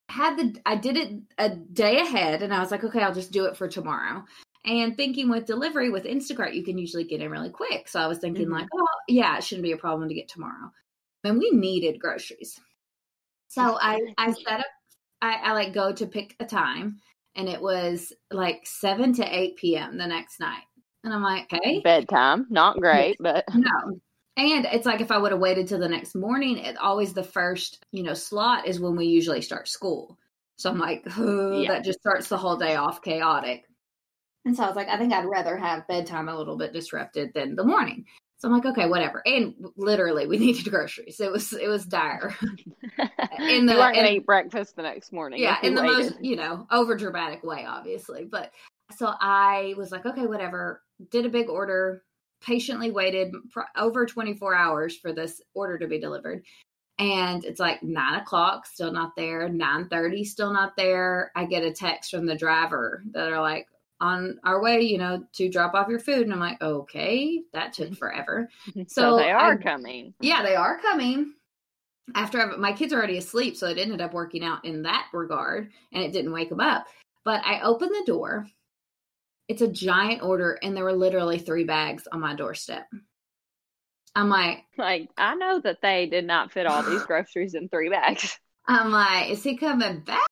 had 0.09 0.37
the 0.39 0.61
I 0.65 0.77
did 0.77 0.97
it 0.97 1.13
a 1.39 1.51
day 1.51 2.01
ahead, 2.01 2.43
and 2.43 2.53
I 2.55 2.61
was 2.61 2.71
like, 2.71 2.85
okay, 2.85 3.01
I'll 3.01 3.15
just 3.15 3.33
do 3.33 3.47
it 3.47 3.57
for 3.57 3.69
tomorrow. 3.69 4.25
And 4.67 4.97
thinking 4.97 5.29
with 5.29 5.45
delivery 5.47 5.91
with 5.91 6.05
Instacart, 6.05 6.55
you 6.55 6.65
can 6.65 6.79
usually 6.79 7.05
get 7.05 7.21
in 7.21 7.31
really 7.31 7.51
quick. 7.51 7.87
So 7.87 8.01
I 8.01 8.07
was 8.07 8.19
thinking 8.19 8.47
Mhm. 8.47 8.53
like, 8.53 8.69
oh 8.75 8.87
yeah, 9.09 9.37
it 9.37 9.45
shouldn't 9.45 9.63
be 9.65 9.73
a 9.73 9.77
problem 9.77 10.09
to 10.09 10.15
get 10.15 10.29
tomorrow. 10.29 10.73
And 11.23 11.39
we 11.39 11.51
needed 11.51 11.99
groceries, 12.01 12.59
so 13.49 13.79
I 13.81 14.01
I 14.19 14.33
set 14.33 14.61
up. 14.61 14.67
I, 15.23 15.35
I 15.37 15.53
like 15.53 15.73
go 15.73 15.93
to 15.93 16.07
pick 16.07 16.37
a 16.41 16.45
time, 16.45 17.01
and 17.37 17.49
it 17.49 17.61
was 17.61 18.13
like 18.31 18.63
seven 18.65 19.13
to 19.15 19.25
eight 19.25 19.57
p.m. 19.57 19.99
the 19.99 20.07
next 20.07 20.41
night, 20.41 20.65
and 21.03 21.13
I'm 21.13 21.23
like, 21.23 21.53
okay, 21.53 21.81
Bedtime, 21.83 22.47
not 22.51 22.81
great, 22.81 23.17
but 23.21 23.45
no. 23.55 24.01
And 24.37 24.67
it's 24.67 24.87
like 24.87 25.01
if 25.01 25.13
I 25.13 25.19
would 25.19 25.31
have 25.31 25.41
waited 25.41 25.69
till 25.69 25.79
the 25.79 25.89
next 25.89 26.17
morning, 26.17 26.59
it 26.59 26.77
always 26.77 27.13
the 27.13 27.23
first, 27.23 27.85
you 27.93 28.03
know, 28.03 28.15
slot 28.15 28.67
is 28.67 28.81
when 28.81 28.97
we 28.97 29.07
usually 29.07 29.41
start 29.43 29.69
school. 29.69 30.19
So 30.57 30.71
I'm 30.71 30.79
like, 30.79 31.05
oh, 31.17 31.61
Yeah. 31.61 31.75
that 31.75 31.85
just 31.85 32.01
starts 32.01 32.29
the 32.29 32.37
whole 32.37 32.57
day 32.57 32.75
off 32.75 33.01
chaotic. 33.01 33.65
And 34.45 34.57
so 34.57 34.65
I 34.65 34.67
was 34.67 34.77
like, 34.77 34.89
I 34.89 34.99
think 34.99 35.13
I'd 35.13 35.25
rather 35.25 35.57
have 35.57 35.87
bedtime 35.87 36.29
a 36.29 36.37
little 36.37 36.57
bit 36.57 36.73
disrupted 36.73 37.31
than 37.33 37.55
the 37.55 37.65
morning. 37.65 38.07
So 38.45 38.51
I'm 38.51 38.57
like, 38.57 38.67
okay, 38.67 38.87
whatever. 38.87 39.23
And 39.25 39.55
literally, 39.75 40.27
we 40.27 40.37
needed 40.39 40.71
groceries. 40.71 41.19
It 41.19 41.33
was 41.33 41.55
it 41.55 41.67
was 41.67 41.87
dire. 41.87 42.37
In 43.39 43.65
the- 43.65 43.73
you 43.73 43.79
weren't 43.79 43.95
to 43.97 44.13
eat 44.13 44.27
breakfast 44.27 44.77
the 44.77 44.83
next 44.83 45.15
morning. 45.15 45.41
yeah, 45.41 45.57
in 45.63 45.75
the 45.75 45.81
waited. 45.81 45.97
most 45.97 46.23
you 46.23 46.37
know 46.37 46.67
over 46.71 46.95
dramatic 46.95 47.43
way, 47.43 47.65
obviously. 47.67 48.27
But 48.31 48.53
so 48.99 49.15
I 49.19 49.73
was 49.79 49.91
like, 49.91 50.05
okay, 50.05 50.27
whatever. 50.27 50.83
Did 51.11 51.25
a 51.25 51.31
big 51.31 51.49
order, 51.49 52.03
patiently 52.43 52.91
waited 52.91 53.33
over 53.79 54.05
24 54.05 54.55
hours 54.55 54.95
for 54.95 55.15
this 55.15 55.41
order 55.55 55.79
to 55.79 55.87
be 55.87 55.99
delivered 55.99 56.45
and 56.99 57.45
it's 57.45 57.59
like 57.59 57.83
nine 57.83 58.21
o'clock 58.21 58.67
still 58.67 58.93
not 58.93 59.17
there 59.17 59.49
9.30 59.49 60.25
still 60.25 60.53
not 60.53 60.77
there 60.77 61.33
i 61.35 61.45
get 61.45 61.65
a 61.65 61.73
text 61.73 62.13
from 62.13 62.25
the 62.25 62.37
driver 62.37 63.03
that 63.11 63.33
are 63.33 63.41
like 63.41 63.67
on 64.01 64.39
our 64.45 64.61
way 64.61 64.81
you 64.81 64.99
know 64.99 65.25
to 65.35 65.49
drop 65.49 65.75
off 65.75 65.89
your 65.89 66.01
food. 66.01 66.23
And 66.23 66.33
i'm 66.33 66.41
like 66.41 66.61
okay 66.61 67.43
that 67.53 67.73
took 67.73 67.95
forever. 67.99 68.49
So, 68.75 68.85
so 68.89 69.17
they 69.17 69.31
are 69.31 69.53
I, 69.53 69.57
coming. 69.57 70.15
Yeah 70.21 70.43
they 70.43 70.57
are 70.57 70.79
coming. 70.81 71.35
After 72.15 72.41
I've, 72.41 72.59
my 72.59 72.73
kids 72.73 72.93
are 72.93 72.99
already 72.99 73.19
asleep 73.19 73.57
so 73.57 73.69
it 73.69 73.79
ended 73.79 74.01
up 74.01 74.13
working 74.13 74.45
out 74.45 74.65
in 74.65 74.83
that 74.83 75.07
regard 75.13 75.71
and 75.93 76.03
it 76.03 76.13
didn't 76.13 76.33
wake 76.33 76.51
them 76.51 76.61
up. 76.61 76.87
But 77.25 77.43
i 77.45 77.63
opened 77.63 77.93
the 77.93 78.05
door. 78.07 78.47
It's 79.49 79.63
a 79.63 79.69
giant 79.69 80.23
order 80.23 80.59
and 80.63 80.77
there 80.77 80.85
were 80.85 80.93
literally 80.93 81.39
three 81.39 81.65
bags 81.65 82.07
on 82.11 82.21
my 82.21 82.35
doorstep. 82.35 82.87
I'm 84.15 84.29
like, 84.29 84.65
like 84.79 85.11
I 85.17 85.35
know 85.35 85.61
that 85.61 85.79
they 85.83 86.07
did 86.07 86.27
not 86.27 86.53
fit 86.53 86.67
all 86.67 86.83
these 86.83 87.03
groceries 87.07 87.55
in 87.55 87.69
three 87.69 87.91
bags. 87.91 88.39
I'm 88.67 88.91
like, 88.91 89.31
is 89.31 89.43
he 89.43 89.57
coming 89.57 90.01
back? 90.01 90.27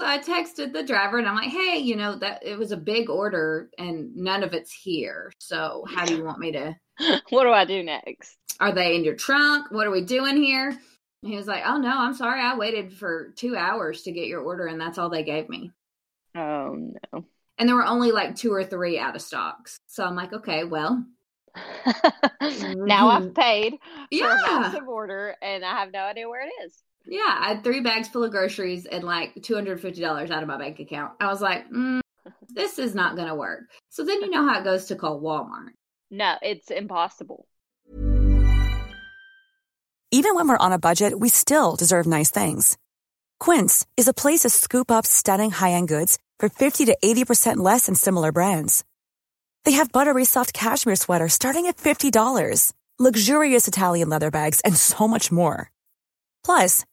So 0.00 0.06
I 0.06 0.18
texted 0.18 0.72
the 0.72 0.82
driver 0.82 1.18
and 1.18 1.28
I'm 1.28 1.34
like, 1.34 1.50
hey, 1.50 1.76
you 1.76 1.94
know 1.94 2.16
that 2.16 2.42
it 2.42 2.58
was 2.58 2.72
a 2.72 2.76
big 2.78 3.10
order 3.10 3.68
and 3.76 4.16
none 4.16 4.42
of 4.42 4.54
it's 4.54 4.72
here. 4.72 5.30
So 5.38 5.84
how 5.86 6.06
do 6.06 6.16
you 6.16 6.24
want 6.24 6.38
me 6.38 6.52
to? 6.52 6.74
what 7.28 7.44
do 7.44 7.50
I 7.50 7.66
do 7.66 7.82
next? 7.82 8.38
Are 8.60 8.72
they 8.72 8.96
in 8.96 9.04
your 9.04 9.14
trunk? 9.14 9.70
What 9.70 9.86
are 9.86 9.90
we 9.90 10.02
doing 10.02 10.38
here? 10.38 10.68
And 10.70 11.30
he 11.30 11.36
was 11.36 11.46
like, 11.46 11.64
oh 11.66 11.76
no, 11.76 11.90
I'm 11.90 12.14
sorry, 12.14 12.40
I 12.40 12.56
waited 12.56 12.94
for 12.94 13.34
two 13.36 13.58
hours 13.58 14.02
to 14.04 14.12
get 14.12 14.26
your 14.26 14.40
order 14.40 14.66
and 14.68 14.80
that's 14.80 14.96
all 14.96 15.10
they 15.10 15.22
gave 15.22 15.50
me. 15.50 15.70
Oh 16.34 16.94
no. 17.12 17.24
And 17.58 17.68
there 17.68 17.76
were 17.76 17.84
only 17.84 18.10
like 18.10 18.36
two 18.36 18.54
or 18.54 18.64
three 18.64 18.98
out 18.98 19.16
of 19.16 19.20
stocks. 19.20 19.80
So 19.86 20.02
I'm 20.02 20.16
like, 20.16 20.32
okay, 20.32 20.64
well, 20.64 21.04
now 22.40 23.10
I've 23.10 23.22
mm-hmm. 23.24 23.32
paid 23.34 23.74
yeah. 24.10 24.38
for 24.38 24.56
a 24.56 24.60
massive 24.60 24.88
order 24.88 25.36
and 25.42 25.62
I 25.62 25.78
have 25.78 25.92
no 25.92 26.04
idea 26.04 26.26
where 26.26 26.46
it 26.46 26.52
is. 26.64 26.82
Yeah, 27.06 27.36
I 27.38 27.48
had 27.54 27.64
three 27.64 27.80
bags 27.80 28.08
full 28.08 28.24
of 28.24 28.30
groceries 28.30 28.86
and 28.86 29.04
like 29.04 29.34
$250 29.34 30.30
out 30.30 30.42
of 30.42 30.48
my 30.48 30.58
bank 30.58 30.80
account. 30.80 31.12
I 31.20 31.26
was 31.26 31.40
like, 31.40 31.68
mm, 31.70 32.00
this 32.48 32.78
is 32.78 32.94
not 32.94 33.16
going 33.16 33.28
to 33.28 33.34
work. 33.34 33.64
So 33.88 34.04
then 34.04 34.20
you 34.20 34.30
know 34.30 34.46
how 34.46 34.60
it 34.60 34.64
goes 34.64 34.86
to 34.86 34.96
call 34.96 35.20
Walmart. 35.20 35.72
No, 36.10 36.36
it's 36.42 36.70
impossible. 36.70 37.46
Even 40.12 40.34
when 40.34 40.48
we're 40.48 40.58
on 40.58 40.72
a 40.72 40.78
budget, 40.78 41.18
we 41.18 41.28
still 41.28 41.76
deserve 41.76 42.04
nice 42.06 42.30
things. 42.30 42.76
Quince 43.38 43.86
is 43.96 44.08
a 44.08 44.12
place 44.12 44.40
to 44.40 44.50
scoop 44.50 44.90
up 44.90 45.06
stunning 45.06 45.52
high 45.52 45.72
end 45.72 45.88
goods 45.88 46.18
for 46.40 46.48
50 46.48 46.86
to 46.86 46.96
80% 47.02 47.58
less 47.58 47.86
than 47.86 47.94
similar 47.94 48.32
brands. 48.32 48.84
They 49.64 49.72
have 49.72 49.92
buttery 49.92 50.24
soft 50.24 50.52
cashmere 50.52 50.96
sweaters 50.96 51.34
starting 51.34 51.66
at 51.66 51.76
$50, 51.76 52.72
luxurious 52.98 53.68
Italian 53.68 54.08
leather 54.08 54.30
bags, 54.30 54.60
and 54.62 54.76
so 54.76 55.06
much 55.06 55.30
more. 55.30 55.70
Plus, 56.44 56.84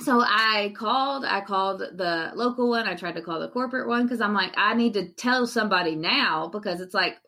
So 0.00 0.20
I 0.20 0.72
called, 0.76 1.24
I 1.24 1.40
called 1.40 1.80
the 1.80 2.32
local 2.34 2.68
one, 2.68 2.86
I 2.86 2.94
tried 2.94 3.16
to 3.16 3.22
call 3.22 3.40
the 3.40 3.48
corporate 3.48 3.88
one 3.88 4.04
because 4.04 4.20
I'm 4.20 4.34
like, 4.34 4.52
I 4.56 4.74
need 4.74 4.94
to 4.94 5.08
tell 5.08 5.46
somebody 5.46 5.94
now 5.94 6.48
because 6.48 6.80
it's 6.80 6.94
like 6.94 7.18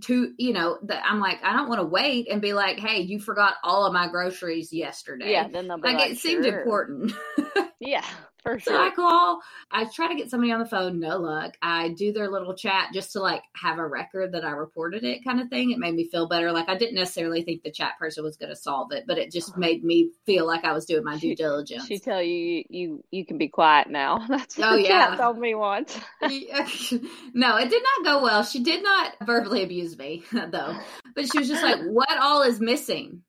to 0.00 0.32
you 0.38 0.52
know 0.52 0.78
that 0.84 1.02
I'm 1.04 1.20
like, 1.20 1.38
I 1.42 1.52
don't 1.52 1.68
want 1.68 1.80
to 1.80 1.86
wait 1.86 2.28
and 2.30 2.40
be 2.40 2.54
like, 2.54 2.78
hey, 2.78 3.00
you 3.00 3.20
forgot 3.20 3.54
all 3.62 3.86
of 3.86 3.92
my 3.92 4.08
groceries 4.08 4.72
yesterday. 4.72 5.32
Yeah, 5.32 5.48
then 5.48 5.68
they'll 5.68 5.78
like, 5.78 5.96
like 5.96 6.10
it 6.12 6.18
seemed 6.18 6.46
important. 6.46 7.12
yeah. 7.82 8.04
For 8.42 8.58
sure. 8.58 8.74
So 8.74 8.82
I 8.82 8.90
call, 8.90 9.40
I 9.70 9.84
try 9.84 10.08
to 10.08 10.16
get 10.16 10.28
somebody 10.28 10.50
on 10.50 10.58
the 10.58 10.66
phone, 10.66 10.98
no 10.98 11.18
luck. 11.18 11.56
I 11.62 11.90
do 11.90 12.12
their 12.12 12.28
little 12.28 12.54
chat 12.54 12.88
just 12.92 13.12
to 13.12 13.20
like 13.20 13.42
have 13.54 13.78
a 13.78 13.86
record 13.86 14.32
that 14.32 14.44
I 14.44 14.50
reported 14.50 15.04
it 15.04 15.22
kind 15.22 15.40
of 15.40 15.48
thing. 15.48 15.70
It 15.70 15.78
made 15.78 15.94
me 15.94 16.08
feel 16.08 16.26
better. 16.26 16.50
Like 16.50 16.68
I 16.68 16.76
didn't 16.76 16.96
necessarily 16.96 17.42
think 17.42 17.62
the 17.62 17.70
chat 17.70 17.92
person 18.00 18.24
was 18.24 18.36
going 18.36 18.50
to 18.50 18.56
solve 18.56 18.90
it, 18.90 19.04
but 19.06 19.16
it 19.16 19.30
just 19.30 19.50
uh-huh. 19.50 19.60
made 19.60 19.84
me 19.84 20.10
feel 20.26 20.44
like 20.44 20.64
I 20.64 20.72
was 20.72 20.86
doing 20.86 21.04
my 21.04 21.18
due 21.20 21.36
diligence. 21.36 21.86
She 21.86 22.00
tell 22.00 22.20
you 22.20 22.64
you 22.68 23.04
you 23.12 23.24
can 23.24 23.38
be 23.38 23.48
quiet 23.48 23.88
now. 23.88 24.24
That's 24.28 24.58
what 24.58 24.72
oh, 24.72 24.76
yeah. 24.76 25.10
chat 25.10 25.18
told 25.18 25.38
me 25.38 25.54
once. 25.54 25.96
no, 26.22 26.28
it 26.28 27.70
did 27.70 27.82
not 27.82 28.04
go 28.04 28.22
well. 28.22 28.42
She 28.42 28.62
did 28.64 28.82
not 28.82 29.14
verbally 29.24 29.62
abuse 29.62 29.96
me 29.96 30.24
though, 30.32 30.76
but 31.14 31.30
she 31.30 31.38
was 31.38 31.48
just 31.48 31.62
like, 31.62 31.80
"What 31.84 32.18
all 32.18 32.42
is 32.42 32.60
missing?" 32.60 33.22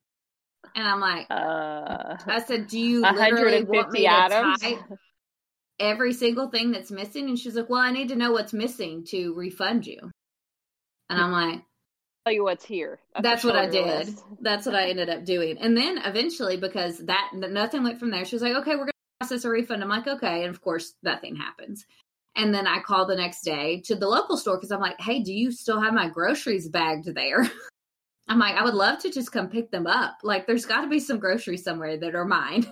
And 0.76 0.88
I'm 0.88 1.00
like, 1.00 1.28
uh, 1.30 2.18
I 2.26 2.44
said, 2.46 2.68
do 2.68 2.80
you 2.80 3.02
literally 3.02 3.64
want 3.64 3.92
me 3.92 4.08
items? 4.08 4.60
to 4.60 4.70
type 4.70 4.80
every 5.80 6.14
single 6.14 6.50
thing 6.50 6.72
that's 6.72 6.92
missing? 6.92 7.30
And 7.30 7.38
she's 7.38 7.56
like, 7.56 7.70
well, 7.70 7.82
I 7.82 7.92
need 7.92 8.10
to 8.10 8.16
know 8.16 8.32
what's 8.32 8.54
missing 8.54 9.04
to 9.10 9.34
refund 9.36 9.86
you. 9.86 10.00
And 11.10 11.22
I'm 11.22 11.32
like, 11.32 11.62
tell 12.26 12.34
you 12.34 12.44
what's 12.44 12.66
here. 12.66 13.00
That's, 13.14 13.24
that's 13.24 13.44
what 13.44 13.56
I 13.56 13.68
did. 13.68 14.08
List. 14.08 14.24
That's 14.42 14.66
what 14.66 14.76
I 14.76 14.90
ended 14.90 15.10
up 15.10 15.26
doing. 15.26 15.58
And 15.58 15.76
then 15.76 16.00
eventually, 16.00 16.58
because 16.58 17.00
that 17.00 17.32
nothing 17.34 17.84
went 17.84 18.00
from 18.00 18.12
there, 18.12 18.26
she 18.26 18.36
was 18.36 18.42
like, 18.42 18.56
okay, 18.56 18.72
we're 18.72 18.86
going 18.86 18.88
to 18.88 18.94
process 19.20 19.46
a 19.46 19.50
refund. 19.50 19.84
I'm 19.84 19.90
like, 19.90 20.08
okay. 20.08 20.44
And 20.44 20.54
of 20.54 20.62
course, 20.62 20.94
nothing 21.04 21.36
happens. 21.36 21.86
And 22.36 22.54
then 22.54 22.66
I 22.66 22.80
call 22.80 23.06
the 23.06 23.16
next 23.16 23.44
day 23.44 23.82
to 23.86 23.96
the 23.96 24.08
local 24.08 24.38
store 24.38 24.58
because 24.58 24.72
I'm 24.72 24.80
like, 24.80 25.00
hey, 25.00 25.22
do 25.22 25.32
you 25.32 25.52
still 25.52 25.80
have 25.82 25.94
my 25.94 26.10
groceries 26.10 26.68
bagged 26.68 27.14
there? 27.14 27.50
I'm 28.28 28.40
like, 28.40 28.56
I 28.56 28.64
would 28.64 28.74
love 28.74 29.00
to 29.00 29.12
just 29.12 29.32
come 29.32 29.50
pick 29.50 29.70
them 29.72 29.86
up. 29.86 30.18
Like, 30.24 30.48
there's 30.48 30.66
got 30.66 30.82
to 30.82 30.88
be 30.88 31.00
some 31.00 31.20
groceries 31.20 31.64
somewhere 31.64 31.98
that 31.98 32.16
are 32.16 32.26
mine. 32.26 32.66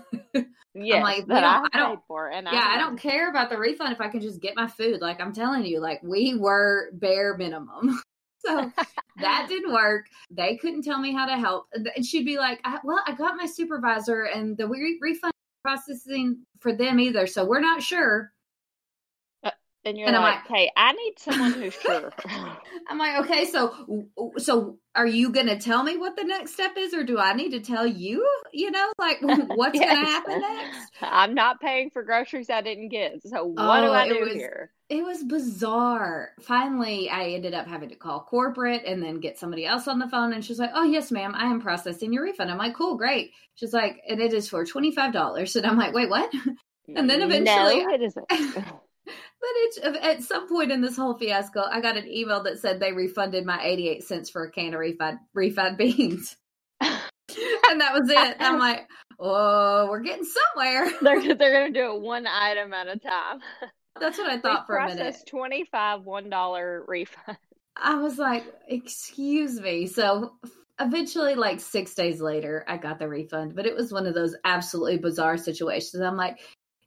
yeah, 0.73 0.95
I'm 0.95 1.01
like, 1.01 1.27
that 1.27 1.43
I, 1.43 1.67
I 1.73 1.79
don't 1.79 2.01
for, 2.07 2.29
and 2.29 2.47
yeah, 2.51 2.69
I, 2.71 2.75
I 2.75 2.77
don't 2.77 2.97
care 2.97 3.29
about 3.29 3.49
the 3.49 3.57
refund 3.57 3.91
if 3.91 3.99
I 3.99 4.07
can 4.07 4.21
just 4.21 4.41
get 4.41 4.55
my 4.55 4.67
food. 4.67 5.01
Like 5.01 5.19
I'm 5.19 5.33
telling 5.33 5.65
you, 5.65 5.79
like 5.79 6.01
we 6.03 6.35
were 6.35 6.89
bare 6.93 7.35
minimum. 7.37 8.01
so 8.45 8.71
that 9.19 9.45
didn't 9.49 9.73
work. 9.73 10.05
They 10.29 10.55
couldn't 10.57 10.83
tell 10.83 10.99
me 10.99 11.13
how 11.13 11.25
to 11.25 11.37
help. 11.37 11.67
And 11.73 12.05
she'd 12.05 12.25
be 12.25 12.37
like, 12.37 12.61
I, 12.63 12.79
"Well, 12.83 13.01
I 13.05 13.13
got 13.13 13.35
my 13.35 13.45
supervisor, 13.45 14.23
and 14.23 14.57
the 14.57 14.67
re- 14.67 14.99
refund 15.01 15.33
processing 15.63 16.43
for 16.59 16.73
them 16.73 16.99
either, 16.99 17.27
so 17.27 17.45
we're 17.45 17.59
not 17.59 17.83
sure." 17.83 18.31
And 19.83 19.97
you're 19.97 20.07
and 20.07 20.15
like, 20.15 20.47
like, 20.47 20.47
hey, 20.47 20.71
I 20.77 20.91
need 20.91 21.13
someone 21.17 21.53
who's 21.53 21.73
sure. 21.81 22.13
I'm 22.87 22.99
like, 22.99 23.25
okay, 23.25 23.45
so 23.45 24.05
so 24.37 24.77
are 24.93 25.07
you 25.07 25.31
gonna 25.31 25.59
tell 25.59 25.81
me 25.81 25.97
what 25.97 26.15
the 26.15 26.23
next 26.23 26.53
step 26.53 26.73
is, 26.77 26.93
or 26.93 27.03
do 27.03 27.17
I 27.17 27.33
need 27.33 27.49
to 27.51 27.61
tell 27.61 27.87
you? 27.87 28.27
You 28.53 28.69
know, 28.69 28.91
like 28.99 29.17
what's 29.21 29.79
yes. 29.79 29.91
gonna 29.91 30.05
happen 30.05 30.41
next? 30.41 30.91
I'm 31.01 31.33
not 31.33 31.59
paying 31.59 31.89
for 31.89 32.03
groceries 32.03 32.51
I 32.51 32.61
didn't 32.61 32.89
get, 32.89 33.23
so 33.27 33.45
what 33.45 33.83
oh, 33.83 33.87
do 33.87 33.91
I 33.91 34.07
do 34.07 34.19
was, 34.19 34.33
here? 34.33 34.71
It 34.89 35.03
was 35.03 35.23
bizarre. 35.23 36.33
Finally, 36.41 37.09
I 37.09 37.29
ended 37.29 37.55
up 37.55 37.65
having 37.65 37.89
to 37.89 37.95
call 37.95 38.19
corporate 38.19 38.83
and 38.85 39.01
then 39.01 39.19
get 39.19 39.39
somebody 39.39 39.65
else 39.65 39.87
on 39.87 39.97
the 39.97 40.09
phone, 40.09 40.33
and 40.33 40.45
she's 40.45 40.59
like, 40.59 40.71
"Oh 40.75 40.83
yes, 40.83 41.09
ma'am, 41.09 41.33
I 41.35 41.45
am 41.45 41.59
processing 41.59 42.13
your 42.13 42.23
refund." 42.23 42.51
I'm 42.51 42.59
like, 42.59 42.75
"Cool, 42.75 42.97
great." 42.97 43.31
She's 43.55 43.73
like, 43.73 43.99
"And 44.07 44.21
it 44.21 44.31
is 44.31 44.47
for 44.47 44.63
twenty 44.63 44.91
five 44.91 45.11
dollars," 45.11 45.55
and 45.55 45.65
I'm 45.65 45.77
like, 45.77 45.95
"Wait, 45.95 46.09
what?" 46.09 46.31
And 46.95 47.09
then 47.09 47.21
eventually, 47.21 47.83
no, 47.83 47.93
it 47.93 48.01
isn't. 48.01 48.25
But 49.05 49.49
it's 49.55 49.79
at 50.01 50.23
some 50.23 50.47
point 50.47 50.71
in 50.71 50.81
this 50.81 50.95
whole 50.95 51.17
fiasco, 51.17 51.61
I 51.61 51.81
got 51.81 51.97
an 51.97 52.07
email 52.07 52.43
that 52.43 52.59
said 52.59 52.79
they 52.79 52.91
refunded 52.91 53.45
my 53.45 53.59
88 53.63 54.03
cents 54.03 54.29
for 54.29 54.43
a 54.43 54.51
can 54.51 54.73
of 54.73 54.79
refund 54.79 55.19
refund 55.33 55.77
beans. 55.77 56.35
and 56.81 57.81
that 57.81 57.93
was 57.93 58.09
it. 58.09 58.37
I'm 58.39 58.59
like, 58.59 58.87
oh, 59.19 59.87
we're 59.89 60.01
getting 60.01 60.25
somewhere. 60.25 60.91
they're 61.01 61.35
they're 61.35 61.53
gonna 61.53 61.73
do 61.73 61.95
it 61.95 62.01
one 62.01 62.27
item 62.27 62.73
at 62.73 62.87
a 62.87 62.97
time. 62.97 63.39
That's 63.99 64.17
what 64.17 64.29
I 64.29 64.39
thought 64.39 64.67
for 64.67 64.77
a 64.77 64.87
minute. 64.87 65.15
Twenty 65.27 65.65
five 65.71 66.03
one 66.03 66.29
dollar 66.29 66.83
refund. 66.87 67.37
I 67.75 67.95
was 67.95 68.17
like, 68.17 68.45
excuse 68.67 69.59
me. 69.59 69.87
So 69.87 70.33
eventually, 70.79 71.35
like 71.35 71.59
six 71.59 71.93
days 71.93 72.21
later, 72.21 72.63
I 72.67 72.77
got 72.77 72.99
the 72.99 73.07
refund, 73.07 73.55
but 73.55 73.65
it 73.65 73.75
was 73.75 73.91
one 73.91 74.05
of 74.05 74.13
those 74.13 74.35
absolutely 74.43 74.97
bizarre 74.97 75.37
situations. 75.37 76.01
I'm 76.01 76.17
like, 76.17 76.39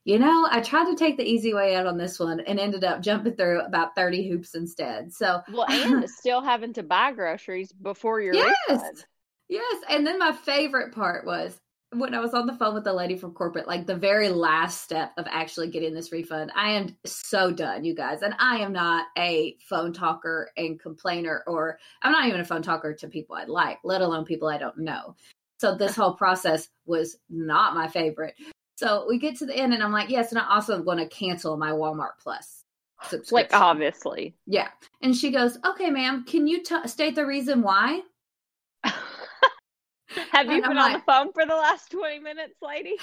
you 0.05 0.19
know, 0.19 0.47
I 0.49 0.61
tried 0.61 0.85
to 0.85 0.95
take 0.95 1.17
the 1.17 1.27
easy 1.27 1.53
way 1.53 1.75
out 1.75 1.87
on 1.87 1.97
this 1.97 2.19
one 2.19 2.39
and 2.39 2.59
ended 2.59 2.83
up 2.83 3.01
jumping 3.01 3.35
through 3.35 3.61
about 3.61 3.95
30 3.95 4.29
hoops 4.29 4.53
instead. 4.53 5.11
So, 5.11 5.41
well, 5.51 5.63
uh-huh. 5.63 5.97
and 5.97 6.09
still 6.09 6.41
having 6.41 6.73
to 6.73 6.83
buy 6.83 7.11
groceries 7.11 7.71
before 7.71 8.21
your 8.21 8.35
yes, 8.35 8.55
refund. 8.69 9.03
yes. 9.49 9.83
And 9.89 10.05
then 10.05 10.19
my 10.19 10.31
favorite 10.31 10.93
part 10.93 11.25
was 11.25 11.59
when 11.91 12.13
I 12.13 12.19
was 12.19 12.35
on 12.35 12.45
the 12.45 12.53
phone 12.53 12.75
with 12.75 12.83
the 12.83 12.93
lady 12.93 13.17
from 13.17 13.33
corporate, 13.33 13.67
like 13.67 13.87
the 13.87 13.95
very 13.95 14.29
last 14.29 14.83
step 14.83 15.13
of 15.17 15.25
actually 15.27 15.71
getting 15.71 15.95
this 15.95 16.11
refund, 16.11 16.51
I 16.55 16.73
am 16.73 16.95
so 17.05 17.51
done, 17.51 17.83
you 17.83 17.95
guys. 17.95 18.21
And 18.21 18.35
I 18.37 18.57
am 18.57 18.73
not 18.73 19.07
a 19.17 19.57
phone 19.67 19.91
talker 19.91 20.51
and 20.55 20.79
complainer, 20.79 21.43
or 21.47 21.79
I'm 22.03 22.11
not 22.11 22.27
even 22.27 22.41
a 22.41 22.45
phone 22.45 22.61
talker 22.61 22.93
to 22.93 23.07
people 23.07 23.35
I 23.35 23.45
like, 23.45 23.79
let 23.83 24.01
alone 24.01 24.25
people 24.25 24.49
I 24.49 24.59
don't 24.59 24.77
know. 24.77 25.15
So 25.57 25.75
this 25.75 25.95
whole 25.95 26.13
process 26.13 26.67
was 26.85 27.17
not 27.29 27.73
my 27.73 27.87
favorite. 27.87 28.35
So 28.75 29.05
we 29.07 29.19
get 29.19 29.37
to 29.37 29.45
the 29.45 29.55
end, 29.55 29.73
and 29.73 29.81
I'm 29.81 29.91
like, 29.91 30.09
yes, 30.09 30.31
and 30.31 30.39
I 30.39 30.53
also 30.53 30.81
want 30.81 30.99
to 30.99 31.07
cancel 31.07 31.55
my 31.57 31.71
Walmart 31.71 32.17
Plus 32.21 32.65
subscription. 33.03 33.49
Like, 33.51 33.53
obviously. 33.53 34.35
Yeah. 34.45 34.69
And 35.01 35.15
she 35.15 35.31
goes, 35.31 35.57
okay, 35.65 35.89
ma'am, 35.89 36.25
can 36.27 36.47
you 36.47 36.63
t- 36.63 36.87
state 36.87 37.15
the 37.15 37.25
reason 37.25 37.61
why? 37.61 38.01
Have 38.83 40.51
you 40.51 40.61
been 40.61 40.77
on 40.77 40.93
the 40.93 41.01
phone 41.05 41.33
for 41.33 41.45
the 41.45 41.55
last 41.55 41.91
20 41.91 42.19
minutes, 42.19 42.55
lady? 42.61 42.95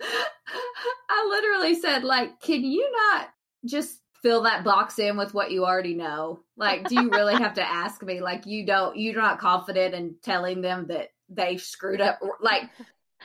I 1.10 1.26
literally 1.28 1.74
said, 1.74 2.04
like, 2.04 2.40
can 2.40 2.64
you 2.64 2.90
not 3.12 3.28
just 3.64 4.00
fill 4.22 4.42
that 4.42 4.64
box 4.64 4.98
in 4.98 5.16
with 5.16 5.34
what 5.34 5.50
you 5.52 5.64
already 5.64 5.94
know? 5.94 6.40
Like, 6.56 6.88
do 6.88 6.96
you 6.96 7.10
really 7.10 7.34
have 7.34 7.54
to 7.54 7.62
ask 7.62 8.02
me? 8.02 8.20
Like, 8.20 8.46
you 8.46 8.66
don't, 8.66 8.96
you're 8.96 9.20
not 9.20 9.38
confident 9.38 9.94
in 9.94 10.16
telling 10.22 10.60
them 10.60 10.86
that 10.88 11.10
they 11.28 11.58
screwed 11.58 12.00
up? 12.00 12.18
Like, 12.40 12.70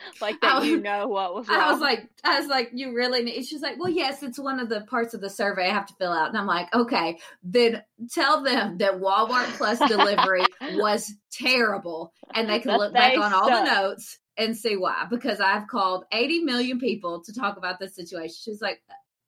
like 0.20 0.40
that 0.40 0.60
was, 0.60 0.68
you 0.68 0.80
know 0.80 1.08
what 1.08 1.34
was 1.34 1.48
wrong. 1.48 1.60
I 1.60 1.72
was 1.72 1.80
like, 1.80 2.08
I 2.22 2.38
was 2.40 2.48
like, 2.48 2.70
you 2.72 2.94
really 2.94 3.22
need. 3.22 3.44
She's 3.44 3.62
like, 3.62 3.78
well, 3.78 3.90
yes, 3.90 4.22
it's 4.22 4.38
one 4.38 4.60
of 4.60 4.68
the 4.68 4.82
parts 4.82 5.14
of 5.14 5.20
the 5.20 5.30
survey 5.30 5.68
I 5.68 5.72
have 5.72 5.86
to 5.86 5.94
fill 5.94 6.12
out, 6.12 6.28
and 6.28 6.38
I'm 6.38 6.46
like, 6.46 6.74
okay, 6.74 7.18
then 7.42 7.82
tell 8.12 8.42
them 8.42 8.78
that 8.78 9.00
Walmart 9.00 9.46
Plus 9.56 9.78
delivery 9.88 10.44
was 10.74 11.12
terrible, 11.30 12.12
and 12.34 12.48
they 12.48 12.60
can 12.60 12.72
that 12.72 12.78
look 12.78 12.92
back 12.92 13.16
on 13.16 13.30
suck. 13.30 13.42
all 13.42 13.48
the 13.48 13.64
notes 13.64 14.18
and 14.36 14.56
see 14.56 14.76
why. 14.76 15.06
Because 15.08 15.40
I've 15.40 15.68
called 15.68 16.04
80 16.12 16.40
million 16.40 16.80
people 16.80 17.22
to 17.24 17.32
talk 17.32 17.56
about 17.56 17.78
this 17.78 17.94
situation. 17.94 18.36
She's 18.42 18.62
like. 18.62 18.80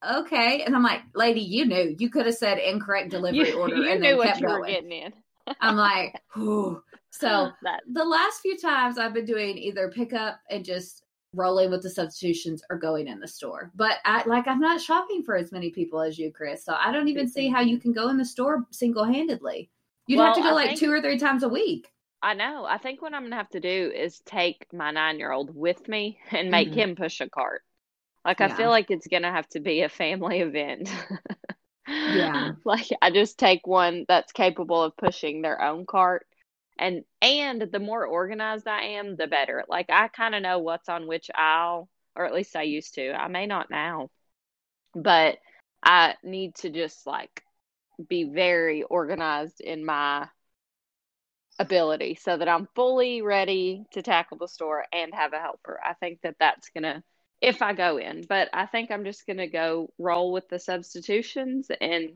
Okay, 0.07 0.63
and 0.63 0.77
I'm 0.77 0.83
like, 0.83 1.01
lady, 1.15 1.41
you 1.41 1.65
knew 1.65 1.97
you 1.99 2.11
could 2.11 2.27
have 2.27 2.35
said 2.35 2.59
incorrect 2.59 3.11
delivery 3.11 3.49
you, 3.49 3.59
order 3.59 3.77
you 3.77 3.91
and 3.91 4.05
then 4.05 4.21
kept 4.21 4.43
going. 4.43 4.61
were 4.61 4.67
getting 4.67 4.93
in. 4.93 5.13
I'm 5.59 5.75
like. 5.77 6.21
So 7.19 7.51
that. 7.63 7.83
the 7.91 8.05
last 8.05 8.41
few 8.41 8.57
times 8.57 8.99
I've 8.99 9.15
been 9.15 9.25
doing 9.25 9.57
either 9.57 9.91
pickup 9.91 10.41
and 10.51 10.65
just 10.65 11.05
rolling 11.37 11.71
with 11.71 11.83
the 11.83 11.91
substitutions 11.91 12.63
or 12.71 12.79
going 12.79 13.09
in 13.09 13.21
the 13.21 13.29
store. 13.29 13.71
But 13.75 13.99
I 14.05 14.25
like 14.27 14.49
I'm 14.49 14.61
not 14.61 14.81
shopping 14.81 15.23
for 15.23 15.37
as 15.37 15.53
many 15.53 15.71
people 15.71 16.01
as 16.01 16.19
you, 16.19 16.33
Chris. 16.33 16.65
So 16.65 16.75
I 16.75 16.93
don't 16.93 17.09
even 17.09 17.29
see 17.29 17.49
how 17.49 17.61
you 17.61 17.79
can 17.79 17.93
go 17.93 18.09
in 18.09 18.17
the 18.17 18.25
store 18.25 18.67
single 18.71 19.05
handedly. 19.05 19.71
You'd 20.07 20.19
well, 20.19 20.29
have 20.29 20.37
to 20.37 20.43
go 20.43 20.49
I 20.49 20.53
like 20.53 20.69
think, 20.69 20.81
two 20.81 20.93
or 20.93 21.01
three 21.01 21.19
times 21.19 21.43
a 21.43 21.49
week. 21.49 21.89
I 22.23 22.35
know. 22.35 22.65
I 22.65 22.79
think 22.79 23.03
what 23.03 23.15
I'm 23.15 23.23
gonna 23.23 23.37
have 23.37 23.51
to 23.51 23.61
do 23.61 23.93
is 23.95 24.21
take 24.21 24.67
my 24.73 24.91
nine 24.91 25.19
year 25.19 25.33
old 25.33 25.55
with 25.55 25.87
me 25.89 26.19
and 26.31 26.51
make 26.51 26.71
mm-hmm. 26.71 26.79
him 26.79 26.97
push 26.97 27.21
a 27.21 27.29
cart. 27.29 27.63
Like 28.25 28.41
yeah. 28.41 28.47
I 28.47 28.57
feel 28.57 28.71
like 28.71 28.91
it's 28.91 29.07
gonna 29.07 29.33
have 29.33 29.49
to 29.51 29.61
be 29.61 29.83
a 29.83 29.89
family 29.89 30.41
event. 30.41 30.91
yeah. 31.89 32.53
Like 32.65 32.89
I 33.03 33.11
just 33.11 33.39
take 33.39 33.67
one 33.67 34.05
that's 34.09 34.33
capable 34.33 34.83
of 34.83 34.97
pushing 34.97 35.43
their 35.43 35.61
own 35.63 35.87
cart 35.87 36.27
and 36.79 37.05
and 37.23 37.63
the 37.73 37.79
more 37.79 38.07
organized 38.07 38.67
i 38.67 38.83
am 38.83 39.17
the 39.17 39.27
better. 39.27 39.65
Like 39.69 39.87
i 39.91 40.09
kind 40.09 40.35
of 40.35 40.43
know 40.43 40.59
what's 40.59 40.89
on 40.89 41.07
which 41.07 41.31
aisle 41.35 41.89
or 42.15 42.27
at 42.27 42.35
least 42.35 42.57
i 42.57 42.63
used 42.63 42.95
to. 42.95 43.13
I 43.13 43.29
may 43.29 43.47
not 43.47 43.71
now 43.71 44.11
but 44.95 45.39
i 45.83 46.15
need 46.25 46.55
to 46.57 46.71
just 46.71 47.07
like 47.07 47.43
be 48.09 48.25
very 48.25 48.83
organized 48.83 49.61
in 49.61 49.85
my 49.85 50.27
ability 51.59 52.19
so 52.21 52.37
that 52.37 52.49
i'm 52.49 52.69
fully 52.75 53.23
ready 53.23 53.85
to 53.93 54.03
tackle 54.03 54.37
the 54.39 54.49
store 54.49 54.85
and 54.93 55.15
have 55.15 55.33
a 55.33 55.39
helper. 55.39 55.81
I 55.83 55.95
think 55.95 56.21
that 56.23 56.37
that's 56.39 56.71
gonna 56.71 57.03
if 57.41 57.61
i 57.63 57.73
go 57.75 57.99
in 57.99 58.25
but 58.29 58.49
i 58.55 58.67
think 58.67 58.91
i'm 58.91 59.05
just 59.05 59.27
gonna 59.27 59.49
go 59.49 59.91
roll 59.99 60.33
with 60.33 60.49
the 60.49 60.59
substitutions 60.59 61.71
and 61.81 62.11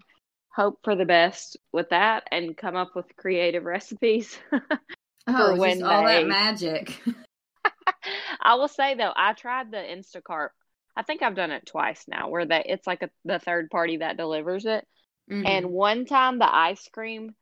hope 0.54 0.80
for 0.82 0.96
the 0.96 1.04
best 1.04 1.56
with 1.72 1.90
that 1.90 2.24
and 2.30 2.56
come 2.56 2.76
up 2.76 2.94
with 2.94 3.16
creative 3.16 3.64
recipes 3.64 4.38
oh, 5.26 5.56
when 5.56 5.82
all 5.82 6.04
they... 6.04 6.22
that 6.22 6.28
magic. 6.28 7.00
I 8.40 8.54
will 8.54 8.68
say 8.68 8.94
though, 8.94 9.12
I 9.14 9.32
tried 9.32 9.70
the 9.70 9.78
Instacart. 9.78 10.48
I 10.96 11.02
think 11.02 11.22
I've 11.22 11.36
done 11.36 11.52
it 11.52 11.66
twice 11.66 12.04
now, 12.08 12.28
where 12.28 12.44
that 12.44 12.66
it's 12.68 12.86
like 12.86 13.02
a, 13.02 13.10
the 13.24 13.38
third 13.38 13.70
party 13.70 13.98
that 13.98 14.16
delivers 14.16 14.66
it. 14.66 14.86
Mm-hmm. 15.30 15.46
And 15.46 15.66
one 15.66 16.04
time 16.04 16.38
the 16.38 16.52
ice 16.52 16.88
cream, 16.92 17.34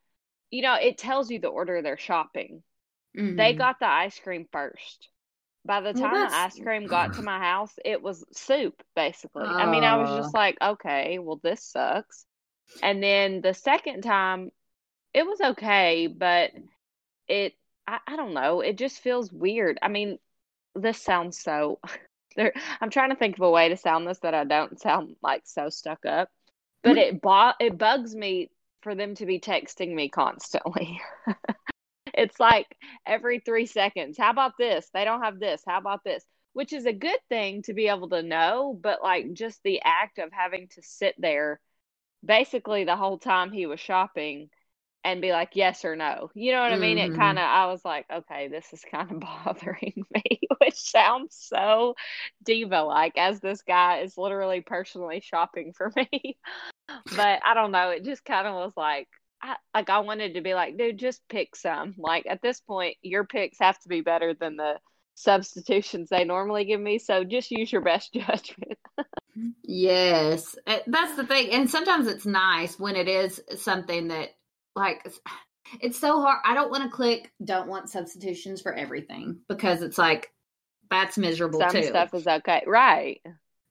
you 0.51 0.63
know, 0.63 0.75
it 0.75 0.99
tells 0.99 1.31
you 1.31 1.39
the 1.39 1.49
order 1.49 1.81
they're 1.81 1.99
shopping. 1.99 2.63
Mm-hmm. 3.17 3.37
They 3.37 3.55
got 3.55 3.79
the 3.81 3.89
ice 3.89 4.19
cream 4.19 4.47
first. 4.53 5.09
By 5.65 5.81
the 5.81 5.93
time 5.93 6.13
well, 6.13 6.29
the 6.29 6.35
ice 6.35 6.59
cream 6.59 6.87
got 6.87 7.15
to 7.15 7.23
my 7.23 7.39
house, 7.39 7.73
it 7.85 8.03
was 8.03 8.25
soup, 8.33 8.83
basically. 8.95 9.45
Oh. 9.47 9.55
I 9.55 9.71
mean, 9.71 9.85
I 9.85 9.97
was 9.97 10.25
just 10.25 10.35
like, 10.35 10.57
okay, 10.63 11.19
well, 11.19 11.41
this 11.43 11.63
sucks. 11.63 12.25
And 12.83 13.03
then 13.03 13.41
the 13.41 13.55
second 13.55 14.03
time, 14.03 14.51
it 15.15 15.27
was 15.27 15.41
okay, 15.41 16.07
but 16.07 16.51
it, 17.27 17.55
I, 17.87 17.99
I 18.07 18.17
don't 18.17 18.35
know, 18.35 18.61
it 18.61 18.79
just 18.79 19.01
feels 19.01 19.33
weird. 19.33 19.79
I 19.83 19.89
mean, 19.89 20.19
this 20.75 21.01
sounds 21.01 21.39
so, 21.39 21.81
there, 22.37 22.53
I'm 22.81 22.91
trying 22.91 23.11
to 23.11 23.17
think 23.17 23.37
of 23.37 23.43
a 23.43 23.51
way 23.51 23.69
to 23.71 23.77
sound 23.77 24.07
this 24.07 24.19
that 24.21 24.35
I 24.35 24.45
don't 24.45 24.81
sound 24.81 25.17
like 25.23 25.43
so 25.45 25.71
stuck 25.71 26.05
up, 26.07 26.29
but 26.83 26.97
mm-hmm. 26.97 27.17
it, 27.17 27.23
bo- 27.23 27.53
it 27.61 27.79
bugs 27.79 28.15
me 28.15 28.51
for 28.83 28.95
them 28.95 29.15
to 29.17 29.27
be 29.27 29.41
texting 29.41 29.95
me 29.95 30.09
constantly. 30.09 31.01
it's 32.15 32.39
like 32.39 32.67
every 33.07 33.41
three 33.41 33.67
seconds. 33.67 34.17
How 34.19 34.31
about 34.31 34.53
this? 34.59 34.89
They 34.93 35.05
don't 35.05 35.23
have 35.23 35.41
this. 35.41 35.63
How 35.67 35.79
about 35.79 36.05
this? 36.05 36.25
Which 36.53 36.73
is 36.73 36.87
a 36.87 36.93
good 36.93 37.19
thing 37.29 37.63
to 37.63 37.75
be 37.75 37.89
able 37.89 38.09
to 38.11 38.23
know, 38.23 38.79
but 38.81 39.03
like 39.03 39.33
just 39.33 39.61
the 39.63 39.81
act 39.85 40.19
of 40.19 40.31
having 40.33 40.69
to 40.75 40.83
sit 40.83 41.15
there 41.19 41.61
basically 42.25 42.85
the 42.85 42.97
whole 42.97 43.19
time 43.19 43.53
he 43.53 43.67
was 43.67 43.81
shopping 43.81 44.51
and 45.05 45.23
be 45.23 45.31
like 45.33 45.51
yes 45.55 45.85
or 45.85 45.97
no. 45.97 46.31
You 46.35 46.53
know 46.53 46.61
what 46.61 46.73
I 46.73 46.77
mean? 46.77 46.99
Mm-hmm. 46.99 47.15
It 47.15 47.17
kind 47.17 47.39
of 47.39 47.45
I 47.45 47.67
was 47.67 47.85
like, 47.85 48.07
okay, 48.13 48.49
this 48.49 48.73
is 48.73 48.85
kind 48.91 49.11
of 49.11 49.21
bothering 49.45 50.05
me, 50.15 50.41
which 50.61 50.75
sounds 50.75 51.37
so 51.39 51.95
diva 52.43 52.83
like 52.83 53.17
as 53.17 53.41
this 53.41 53.63
guy 53.63 54.01
is 54.01 54.19
literally 54.19 54.61
personally 54.61 55.21
shopping 55.21 55.73
for 55.73 55.93
me. 55.97 56.37
but 57.17 57.41
I 57.45 57.55
don't 57.55 57.73
know, 57.73 57.91
it 57.91 58.05
just 58.05 58.25
kind 58.25 58.47
of 58.47 58.55
was 58.55 58.73
like 58.77 59.09
I, 59.41 59.57
like 59.73 59.89
I 59.89 60.01
wanted 60.01 60.35
to 60.35 60.41
be 60.41 60.55
like, 60.55 60.77
dude, 60.77 60.99
just 60.99 61.23
pick 61.29 61.55
some. 61.55 61.95
Like 61.97 62.27
at 62.29 62.43
this 62.43 62.61
point, 62.61 62.97
your 63.03 63.25
picks 63.25 63.59
have 63.61 63.79
to 63.81 63.89
be 63.89 64.01
better 64.01 64.35
than 64.35 64.57
the 64.57 64.79
substitutions 65.15 66.09
they 66.09 66.25
normally 66.25 66.65
give 66.65 66.81
me. 66.81 66.99
So 66.99 67.25
just 67.25 67.51
use 67.51 67.71
your 67.71 67.83
best 67.83 68.13
judgment. 68.15 68.79
Yes, 69.63 70.57
eh, 70.67 70.81
that's 70.87 71.15
the 71.17 71.27
thing. 71.27 71.51
And 71.51 71.71
sometimes 71.71 72.07
it's 72.07 72.27
nice 72.27 72.79
when 72.79 72.97
it 72.97 73.09
is 73.09 73.41
something 73.57 74.09
that, 74.09 74.31
like, 74.75 75.07
it's 75.81 75.99
so 75.99 76.21
hard. 76.21 76.41
I 76.45 76.55
don't 76.55 76.71
want 76.71 76.85
to 76.85 76.91
click, 76.91 77.31
don't 77.45 77.69
want 77.69 77.91
substitutions 77.91 78.61
for 78.61 78.73
everything 78.73 79.41
because 79.49 79.83
it's 79.83 79.99
like, 79.99 80.33
that's 80.91 81.19
miserable 81.19 81.61
Some 81.61 81.71
too. 81.71 81.83
stuff 81.85 82.15
is 82.15 82.27
okay. 82.27 82.63
Right. 82.67 83.21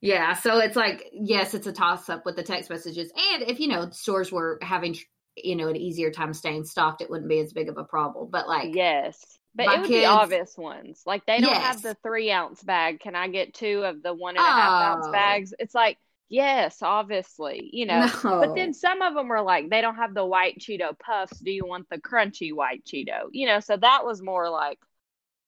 Yeah. 0.02 0.34
So 0.34 0.60
it's 0.60 0.76
like, 0.76 1.10
yes, 1.12 1.54
it's 1.54 1.66
a 1.68 1.74
toss 1.74 2.10
up 2.10 2.26
with 2.26 2.36
the 2.36 2.44
text 2.44 2.70
messages. 2.70 3.12
And 3.34 3.44
if, 3.44 3.60
you 3.60 3.68
know, 3.68 3.90
stores 3.90 4.32
were 4.32 4.60
having, 4.62 4.96
you 5.36 5.56
know, 5.56 5.70
an 5.70 5.76
easier 5.76 6.12
time 6.12 6.34
staying 6.34 6.66
stocked, 6.66 7.02
it 7.02 7.10
wouldn't 7.10 7.30
be 7.30 7.40
as 7.40 7.54
big 7.54 7.70
of 7.70 7.78
a 7.78 7.84
problem. 7.84 8.30
But 8.30 8.48
like, 8.48 8.76
yes 8.76 9.37
but 9.58 9.66
My 9.66 9.76
it 9.76 9.82
would 9.82 9.88
kids, 9.88 10.02
be 10.02 10.06
obvious 10.06 10.56
ones. 10.56 11.02
Like 11.08 11.26
they 11.26 11.42
don't 11.42 11.50
yes. 11.50 11.64
have 11.64 11.82
the 11.82 11.98
three 12.04 12.32
ounce 12.32 12.62
bag. 12.62 13.00
Can 13.00 13.16
I 13.16 13.28
get 13.28 13.56
two 13.56 13.84
of 13.84 14.04
the 14.04 14.14
one 14.14 14.38
and 14.38 14.46
a 14.46 14.48
half 14.48 14.72
oh. 14.72 14.86
ounce 14.86 15.08
bags? 15.08 15.54
It's 15.58 15.74
like, 15.74 15.98
yes, 16.30 16.84
obviously, 16.84 17.68
you 17.74 17.88
know. 17.88 18.08
No. 18.24 18.40
But 18.40 18.54
then 18.54 18.76
some 18.76 19.02
of 19.02 19.16
them 19.16 19.28
were 19.28 19.42
like, 19.42 19.72
they 19.72 19.82
don't 19.82 19.96
have 19.96 20.14
the 20.14 20.26
white 20.26 20.60
Cheeto 20.60 20.98
puffs. 21.00 21.40
Do 21.40 21.50
you 21.50 21.66
want 21.66 21.90
the 21.90 21.98
crunchy 21.98 22.54
white 22.54 22.86
Cheeto? 22.86 23.30
You 23.32 23.48
know, 23.48 23.60
so 23.60 23.76
that 23.76 24.06
was 24.06 24.22
more 24.22 24.48
like 24.48 24.78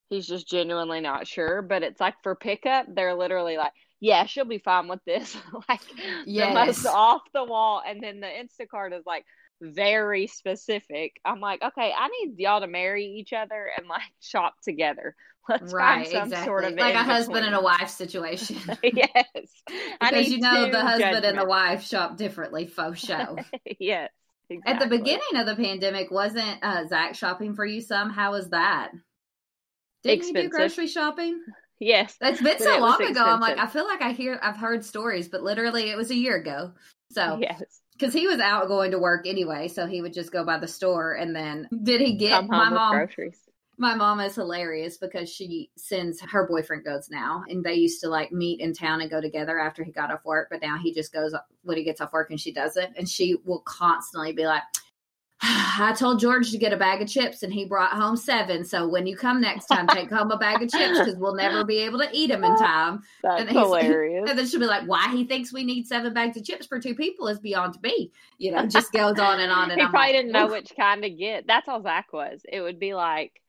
he's 0.10 0.26
just 0.26 0.50
genuinely 0.50 1.02
not 1.02 1.28
sure. 1.28 1.62
But 1.62 1.84
it's 1.84 2.02
like 2.02 2.16
for 2.24 2.34
pickup, 2.34 2.88
they're 2.90 3.14
literally 3.14 3.58
like, 3.58 3.74
yeah, 4.00 4.26
she'll 4.26 4.46
be 4.46 4.58
fine 4.58 4.88
with 4.88 5.06
this. 5.06 5.38
like 5.70 5.82
yes. 6.26 6.48
the 6.48 6.66
most 6.66 6.86
off 6.88 7.22
the 7.32 7.44
wall. 7.44 7.84
And 7.86 8.02
then 8.02 8.22
the 8.22 8.28
Instacart 8.28 8.98
is 8.98 9.06
like, 9.06 9.24
very 9.62 10.28
specific. 10.28 11.20
I'm 11.26 11.40
like, 11.40 11.62
okay, 11.62 11.94
I 11.98 12.08
need 12.08 12.40
y'all 12.40 12.62
to 12.62 12.68
marry 12.68 13.06
each 13.06 13.34
other 13.34 13.70
and 13.78 13.88
like 13.88 14.02
shop 14.22 14.56
together. 14.64 15.16
Let's 15.50 15.74
right, 15.74 16.04
find 16.04 16.08
some 16.08 16.24
exactly. 16.26 16.46
sort 16.46 16.64
of 16.66 16.74
like 16.74 16.94
a 16.94 17.04
husband 17.04 17.46
and 17.46 17.56
a 17.56 17.62
wife 17.62 17.90
situation. 17.90 18.58
yes, 18.84 19.24
because 20.00 20.30
you 20.30 20.40
know 20.40 20.70
the 20.70 20.82
husband 20.82 21.14
judgment. 21.14 21.26
and 21.26 21.38
the 21.40 21.46
wife 21.46 21.84
shop 21.84 22.18
differently. 22.18 22.68
Faux 22.68 23.00
show. 23.00 23.38
yes. 23.80 24.12
Exactly. 24.52 24.74
At 24.74 24.80
the 24.80 24.98
beginning 24.98 25.36
of 25.36 25.46
the 25.46 25.56
pandemic, 25.56 26.10
wasn't 26.10 26.64
uh, 26.64 26.88
Zach 26.88 27.16
shopping 27.16 27.54
for 27.54 27.66
you 27.66 27.82
some? 27.82 28.10
How 28.10 28.32
was 28.32 28.50
that? 28.50 28.92
Expensive. 30.04 30.36
you 30.36 30.42
do 30.44 30.50
grocery 30.50 30.88
shopping? 30.88 31.40
Yes. 31.80 32.16
that's 32.20 32.42
been 32.42 32.60
so 32.60 32.80
long 32.80 33.02
ago. 33.02 33.24
I'm 33.24 33.40
like, 33.40 33.58
I 33.58 33.68
feel 33.68 33.86
like 33.86 34.02
I 34.02 34.12
hear, 34.12 34.40
I've 34.42 34.58
heard 34.58 34.84
stories, 34.84 35.30
but 35.30 35.44
literally 35.44 35.90
it 35.90 35.98
was 35.98 36.12
a 36.12 36.16
year 36.16 36.36
ago. 36.36 36.74
So, 37.12 37.38
Yes. 37.40 37.82
Because 38.00 38.14
he 38.14 38.28
was 38.28 38.40
out 38.40 38.68
going 38.68 38.92
to 38.92 39.00
work 39.00 39.28
anyway, 39.28 39.68
so 39.68 39.86
he 39.86 40.02
would 40.02 40.14
just 40.14 40.32
go 40.32 40.46
by 40.46 40.58
the 40.58 40.68
store. 40.68 41.14
And 41.14 41.36
then, 41.36 41.68
did 41.84 42.02
he 42.02 42.16
get 42.16 42.48
my 42.48 42.70
mom? 42.70 42.96
groceries. 42.96 43.40
My 43.78 43.96
mom 43.96 44.20
is 44.20 44.36
hilarious 44.36 44.98
because 44.98 45.30
she 45.30 45.72
sends 45.78 46.20
her 46.20 46.46
boyfriend 46.48 46.84
goes 46.84 47.10
now, 47.10 47.44
and 47.48 47.64
they 47.64 47.76
used 47.76 48.02
to 48.02 48.10
like 48.10 48.32
meet 48.32 48.60
in 48.60 48.74
town 48.74 49.02
and 49.02 49.10
go 49.10 49.22
together 49.22 49.58
after 49.58 49.84
he 49.84 49.92
got 49.92 50.12
off 50.12 50.26
work. 50.26 50.50
But 50.52 50.62
now 50.62 50.78
he 50.78 50.94
just 50.94 51.14
goes 51.14 51.34
when 51.64 51.78
he 51.78 51.84
gets 51.84 52.02
off 52.02 52.14
work, 52.14 52.30
and 52.30 52.40
she 52.40 52.52
doesn't. 52.52 52.98
And 52.98 53.08
she 53.08 53.38
will 53.46 53.62
constantly 53.62 54.34
be 54.34 54.46
like, 54.46 54.64
"I 55.42 55.94
told 55.98 56.20
George 56.20 56.52
to 56.52 56.58
get 56.58 56.74
a 56.74 56.78
bag 56.78 57.02
of 57.02 57.08
chips, 57.08 57.44
and 57.44 57.54
he 57.54 57.66
brought 57.66 57.92
home 57.92 58.18
seven. 58.18 58.66
So 58.66 58.88
when 58.88 59.08
you 59.08 59.16
come 59.16 59.40
next 59.40 59.68
time, 59.68 59.88
take 59.88 60.10
home 60.12 60.32
a 60.32 60.38
bag 60.38 60.62
of 60.62 60.70
chips 60.70 61.00
because 61.00 61.16
we'll 61.16 61.36
never 61.36 61.64
be 61.64 61.78
able 61.80 62.00
to 62.00 62.10
eat 62.12 62.28
them 62.28 62.44
in 62.44 62.56
time." 62.58 63.04
That's 63.24 63.42
And 63.42 63.50
he's- 63.50 63.64
hilarious. 63.66 64.30
And 64.30 64.38
then 64.38 64.46
she'll 64.48 64.60
be 64.60 64.66
like, 64.66 64.88
"Why 64.88 65.10
he 65.16 65.24
thinks 65.26 65.54
we 65.54 65.64
need 65.64 65.88
seven 65.88 66.14
bags 66.14 66.36
of 66.38 66.44
chips 66.44 66.66
for 66.66 66.80
two 66.80 66.96
people 66.96 67.28
is 67.28 67.40
beyond 67.40 67.82
me." 67.82 68.12
You 68.38 68.52
know, 68.52 68.66
just 68.66 68.92
goes 68.92 69.18
on 69.20 69.40
and 69.40 69.52
on. 69.52 69.72
And 69.72 69.80
he 69.80 69.86
I'm 69.86 69.92
probably 69.92 70.08
like, 70.08 70.16
didn't 70.16 70.32
know 70.34 70.46
"Oof." 70.48 70.52
which 70.52 70.74
kind 70.76 71.02
to 71.04 71.10
get. 71.10 71.48
That's 71.48 71.68
all 71.70 71.82
Zach 71.82 72.12
was. 72.12 72.42
It 72.52 72.62
would 72.62 72.80
be 72.80 72.94
like 72.94 73.42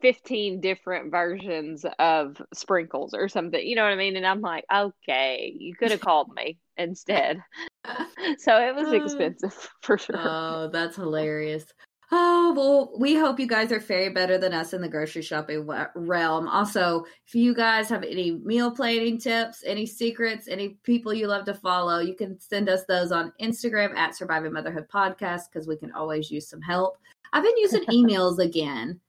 15 0.00 0.60
different 0.60 1.10
versions 1.10 1.84
of 1.98 2.40
sprinkles 2.54 3.14
or 3.14 3.28
something. 3.28 3.64
You 3.64 3.76
know 3.76 3.82
what 3.84 3.92
I 3.92 3.96
mean? 3.96 4.16
And 4.16 4.26
I'm 4.26 4.40
like, 4.40 4.64
okay, 4.74 5.54
you 5.58 5.74
could 5.74 5.90
have 5.90 6.00
called 6.08 6.30
me 6.34 6.58
instead. 6.76 7.42
So 8.38 8.56
it 8.58 8.74
was 8.74 8.88
Uh, 8.88 8.96
expensive 8.96 9.70
for 9.82 9.96
sure. 9.96 10.16
Oh, 10.18 10.68
that's 10.70 10.96
hilarious. 10.96 11.64
Oh, 12.10 12.52
well, 12.56 12.92
we 12.98 13.14
hope 13.14 13.38
you 13.40 13.46
guys 13.46 13.70
are 13.72 13.80
faring 13.80 14.12
better 14.14 14.36
than 14.38 14.52
us 14.52 14.72
in 14.72 14.80
the 14.82 14.88
grocery 14.88 15.22
shopping 15.22 15.66
realm. 15.94 16.48
Also, 16.48 17.04
if 17.26 17.34
you 17.34 17.54
guys 17.54 17.88
have 17.88 18.02
any 18.02 18.32
meal 18.32 18.70
planning 18.70 19.18
tips, 19.18 19.62
any 19.64 19.86
secrets, 19.86 20.48
any 20.48 20.78
people 20.84 21.12
you 21.14 21.26
love 21.28 21.44
to 21.46 21.54
follow, 21.54 22.00
you 22.00 22.14
can 22.14 22.38
send 22.40 22.68
us 22.68 22.84
those 22.88 23.12
on 23.12 23.32
Instagram 23.40 23.94
at 23.96 24.14
Surviving 24.16 24.52
Motherhood 24.52 24.88
Podcast 24.92 25.42
because 25.52 25.66
we 25.68 25.76
can 25.76 25.92
always 25.92 26.30
use 26.30 26.48
some 26.48 26.62
help. 26.62 26.98
I've 27.32 27.44
been 27.44 27.58
using 27.58 27.84
eMeals 27.84 28.38
again, 28.38 29.00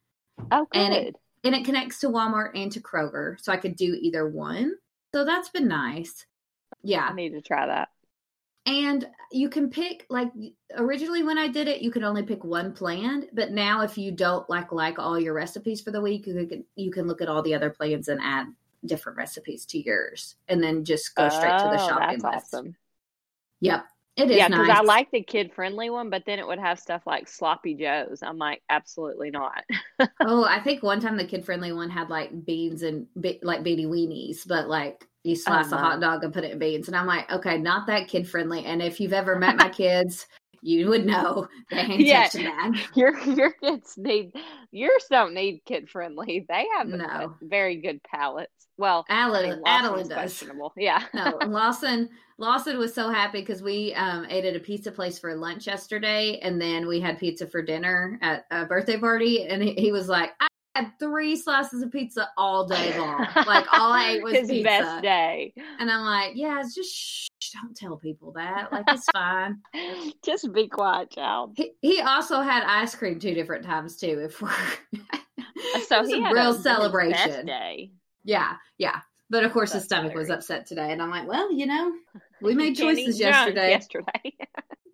oh, 0.51 0.67
good. 0.71 0.79
and 0.79 0.93
it- 0.93 1.15
and 1.43 1.55
it 1.55 1.63
connects 1.63 1.99
to 2.01 2.07
Walmart 2.09 2.51
and 2.53 2.69
to 2.73 2.81
Kroger, 2.81 3.39
so 3.39 3.53
I 3.53 3.57
could 3.57 3.77
do 3.77 3.97
either 4.01 4.27
one. 4.27 4.73
So 5.15 5.23
that's 5.23 5.47
been 5.49 5.69
nice. 5.69 6.25
Yeah. 6.83 7.07
I 7.09 7.13
need 7.13 7.29
to 7.29 7.41
try 7.41 7.65
that. 7.65 7.87
And 8.65 9.07
you 9.31 9.49
can 9.49 9.69
pick 9.69 10.05
like 10.09 10.31
originally 10.75 11.23
when 11.23 11.37
I 11.37 11.47
did 11.47 11.69
it, 11.69 11.81
you 11.81 11.91
could 11.91 12.03
only 12.03 12.23
pick 12.23 12.43
one 12.43 12.73
plan. 12.73 13.27
But 13.31 13.51
now, 13.51 13.81
if 13.83 13.97
you 13.97 14.11
don't 14.11 14.47
like 14.49 14.73
like 14.73 14.99
all 14.99 15.17
your 15.17 15.33
recipes 15.33 15.79
for 15.81 15.91
the 15.91 16.01
week, 16.01 16.27
you 16.27 16.45
can 16.45 16.65
you 16.75 16.91
can 16.91 17.07
look 17.07 17.21
at 17.21 17.29
all 17.29 17.41
the 17.41 17.55
other 17.55 17.69
plans 17.69 18.09
and 18.09 18.19
add 18.21 18.47
different 18.85 19.17
recipes 19.17 19.65
to 19.67 19.79
yours, 19.79 20.35
and 20.49 20.61
then 20.61 20.83
just 20.83 21.15
go 21.15 21.29
straight 21.29 21.57
to 21.57 21.69
the 21.69 21.81
Oh, 21.81 21.87
shopping 21.87 22.19
that's 22.19 22.35
list. 22.35 22.53
awesome. 22.53 22.75
Yep, 23.61 23.85
it 24.19 24.31
is 24.31 24.37
Yeah, 24.37 24.47
because 24.47 24.67
nice. 24.67 24.77
I 24.77 24.81
like 24.81 25.11
the 25.11 25.21
kid 25.21 25.53
friendly 25.53 25.89
one, 25.89 26.09
but 26.09 26.23
then 26.25 26.39
it 26.39 26.47
would 26.47 26.59
have 26.59 26.79
stuff 26.79 27.03
like 27.05 27.27
sloppy 27.27 27.75
joes. 27.75 28.19
I'm 28.21 28.37
like, 28.37 28.61
absolutely 28.69 29.31
not. 29.31 29.63
oh, 30.21 30.45
I 30.45 30.59
think 30.59 30.83
one 30.83 30.99
time 30.99 31.17
the 31.17 31.25
kid 31.25 31.45
friendly 31.45 31.71
one 31.73 31.89
had 31.89 32.09
like 32.09 32.45
beans 32.45 32.83
and 32.83 33.07
be, 33.19 33.39
like 33.41 33.61
beanie 33.63 33.87
weenies, 33.87 34.47
but 34.47 34.67
like 34.67 35.05
you 35.23 35.35
slice 35.35 35.71
a 35.71 35.77
hot 35.77 35.99
dog 35.99 36.23
and 36.23 36.33
put 36.33 36.43
it 36.43 36.51
in 36.51 36.59
beans, 36.59 36.87
and 36.87 36.95
I'm 36.95 37.07
like, 37.07 37.29
okay, 37.31 37.57
not 37.57 37.87
that 37.87 38.07
kid 38.07 38.27
friendly. 38.27 38.65
And 38.65 38.81
if 38.81 38.99
you've 38.99 39.13
ever 39.13 39.37
met 39.37 39.57
my 39.57 39.69
kids, 39.69 40.27
you 40.61 40.87
would 40.89 41.05
know 41.05 41.47
they 41.71 41.77
ain't 41.77 41.99
Yeah. 42.05 42.23
touching 42.23 42.43
that. 42.45 42.89
your 42.95 43.19
your 43.21 43.51
kids 43.53 43.93
need 43.97 44.31
yours 44.71 45.05
don't 45.09 45.33
need 45.33 45.61
kid 45.65 45.89
friendly. 45.89 46.45
They 46.47 46.65
have 46.77 46.87
No. 46.87 47.05
a 47.05 47.35
very 47.41 47.77
good 47.77 48.01
palates. 48.03 48.51
Well, 48.77 49.05
I 49.09 49.25
mean, 49.27 49.35
Adeline, 49.35 49.61
Adeline 49.65 50.07
does. 50.07 50.43
Yeah. 50.77 51.03
no, 51.13 51.37
Lawson 51.47 52.09
Lawson 52.37 52.77
was 52.77 52.93
so 52.93 53.09
happy 53.09 53.41
because 53.41 53.61
we 53.61 53.93
um, 53.95 54.25
ate 54.29 54.45
at 54.45 54.55
a 54.55 54.59
pizza 54.59 54.91
place 54.91 55.19
for 55.19 55.35
lunch 55.35 55.67
yesterday, 55.67 56.39
and 56.41 56.61
then 56.61 56.87
we 56.87 57.01
had 57.01 57.19
pizza 57.19 57.45
for 57.45 57.61
dinner 57.61 58.17
at 58.21 58.45
a 58.51 58.65
birthday 58.65 58.97
party, 58.97 59.45
and 59.47 59.61
he, 59.61 59.73
he 59.73 59.91
was 59.91 60.07
like, 60.07 60.31
"I 60.39 60.47
had 60.75 60.91
three 60.99 61.35
slices 61.35 61.81
of 61.81 61.91
pizza 61.91 62.29
all 62.37 62.65
day 62.67 62.97
long. 62.97 63.27
Like 63.35 63.65
all 63.73 63.91
I 63.91 64.11
ate 64.11 64.23
was 64.23 64.33
His 64.33 64.49
pizza." 64.49 64.63
best 64.63 65.01
day. 65.01 65.53
And 65.79 65.89
I'm 65.91 66.05
like, 66.05 66.31
"Yeah, 66.35 66.59
it's 66.61 66.75
just 66.75 66.93
shh, 66.95 67.27
don't 67.53 67.75
tell 67.75 67.97
people 67.97 68.31
that. 68.33 68.71
Like 68.71 68.85
it's 68.87 69.05
fine." 69.13 69.61
Just 70.23 70.51
be 70.53 70.67
quiet, 70.67 71.11
child. 71.11 71.53
He 71.55 71.71
he 71.81 72.01
also 72.01 72.41
had 72.41 72.63
ice 72.63 72.95
cream 72.95 73.19
two 73.19 73.33
different 73.33 73.65
times 73.65 73.97
too. 73.97 74.19
If 74.23 74.41
we're 74.41 74.51
So 75.87 75.97
it 75.97 76.01
was 76.01 76.09
he 76.09 76.23
a 76.23 76.31
real 76.33 76.53
his 76.53 76.57
best 76.57 76.63
celebration. 76.63 77.45
day. 77.45 77.91
Yeah, 78.23 78.55
yeah. 78.77 78.99
But 79.29 79.43
of 79.43 79.51
course, 79.53 79.73
his 79.73 79.83
That's 79.87 79.93
stomach 79.93 80.15
was 80.15 80.29
upset 80.29 80.65
today, 80.65 80.91
and 80.91 81.01
I'm 81.01 81.09
like, 81.11 81.27
well, 81.27 81.51
you 81.51 81.65
know, 81.65 81.91
we 82.41 82.55
made 82.55 82.77
You 82.79 82.85
can't 82.85 82.97
eat 82.97 83.05
choices 83.05 83.19
yesterday. 83.19 83.69
Yesterday. 83.71 84.37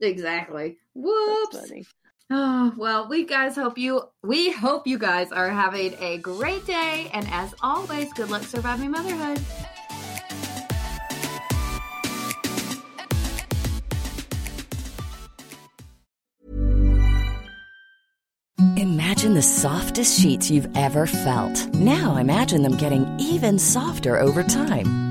Exactly. 0.02 0.78
Whoops. 0.94 1.72
Oh, 2.32 2.74
well, 2.76 3.08
we 3.08 3.24
guys 3.24 3.56
hope 3.56 3.78
you 3.78 4.02
we 4.24 4.52
hope 4.52 4.88
you 4.88 4.98
guys 4.98 5.32
are 5.32 5.50
having 5.50 5.94
a 6.00 6.18
great 6.18 6.66
day 6.66 7.10
and 7.14 7.28
as 7.30 7.54
always, 7.62 8.12
good 8.14 8.32
luck 8.32 8.42
surviving 8.42 8.90
motherhood. 8.92 9.40
Imagine 18.78 19.36
the 19.36 19.42
softest 19.42 20.20
sheets 20.20 20.50
you've 20.50 20.76
ever 20.76 21.06
felt. 21.06 21.74
Now 21.76 22.18
imagine 22.18 22.64
them 22.64 22.76
getting 22.76 23.06
even 23.20 23.60
softer 23.60 24.18
over 24.18 24.42
time. 24.42 25.05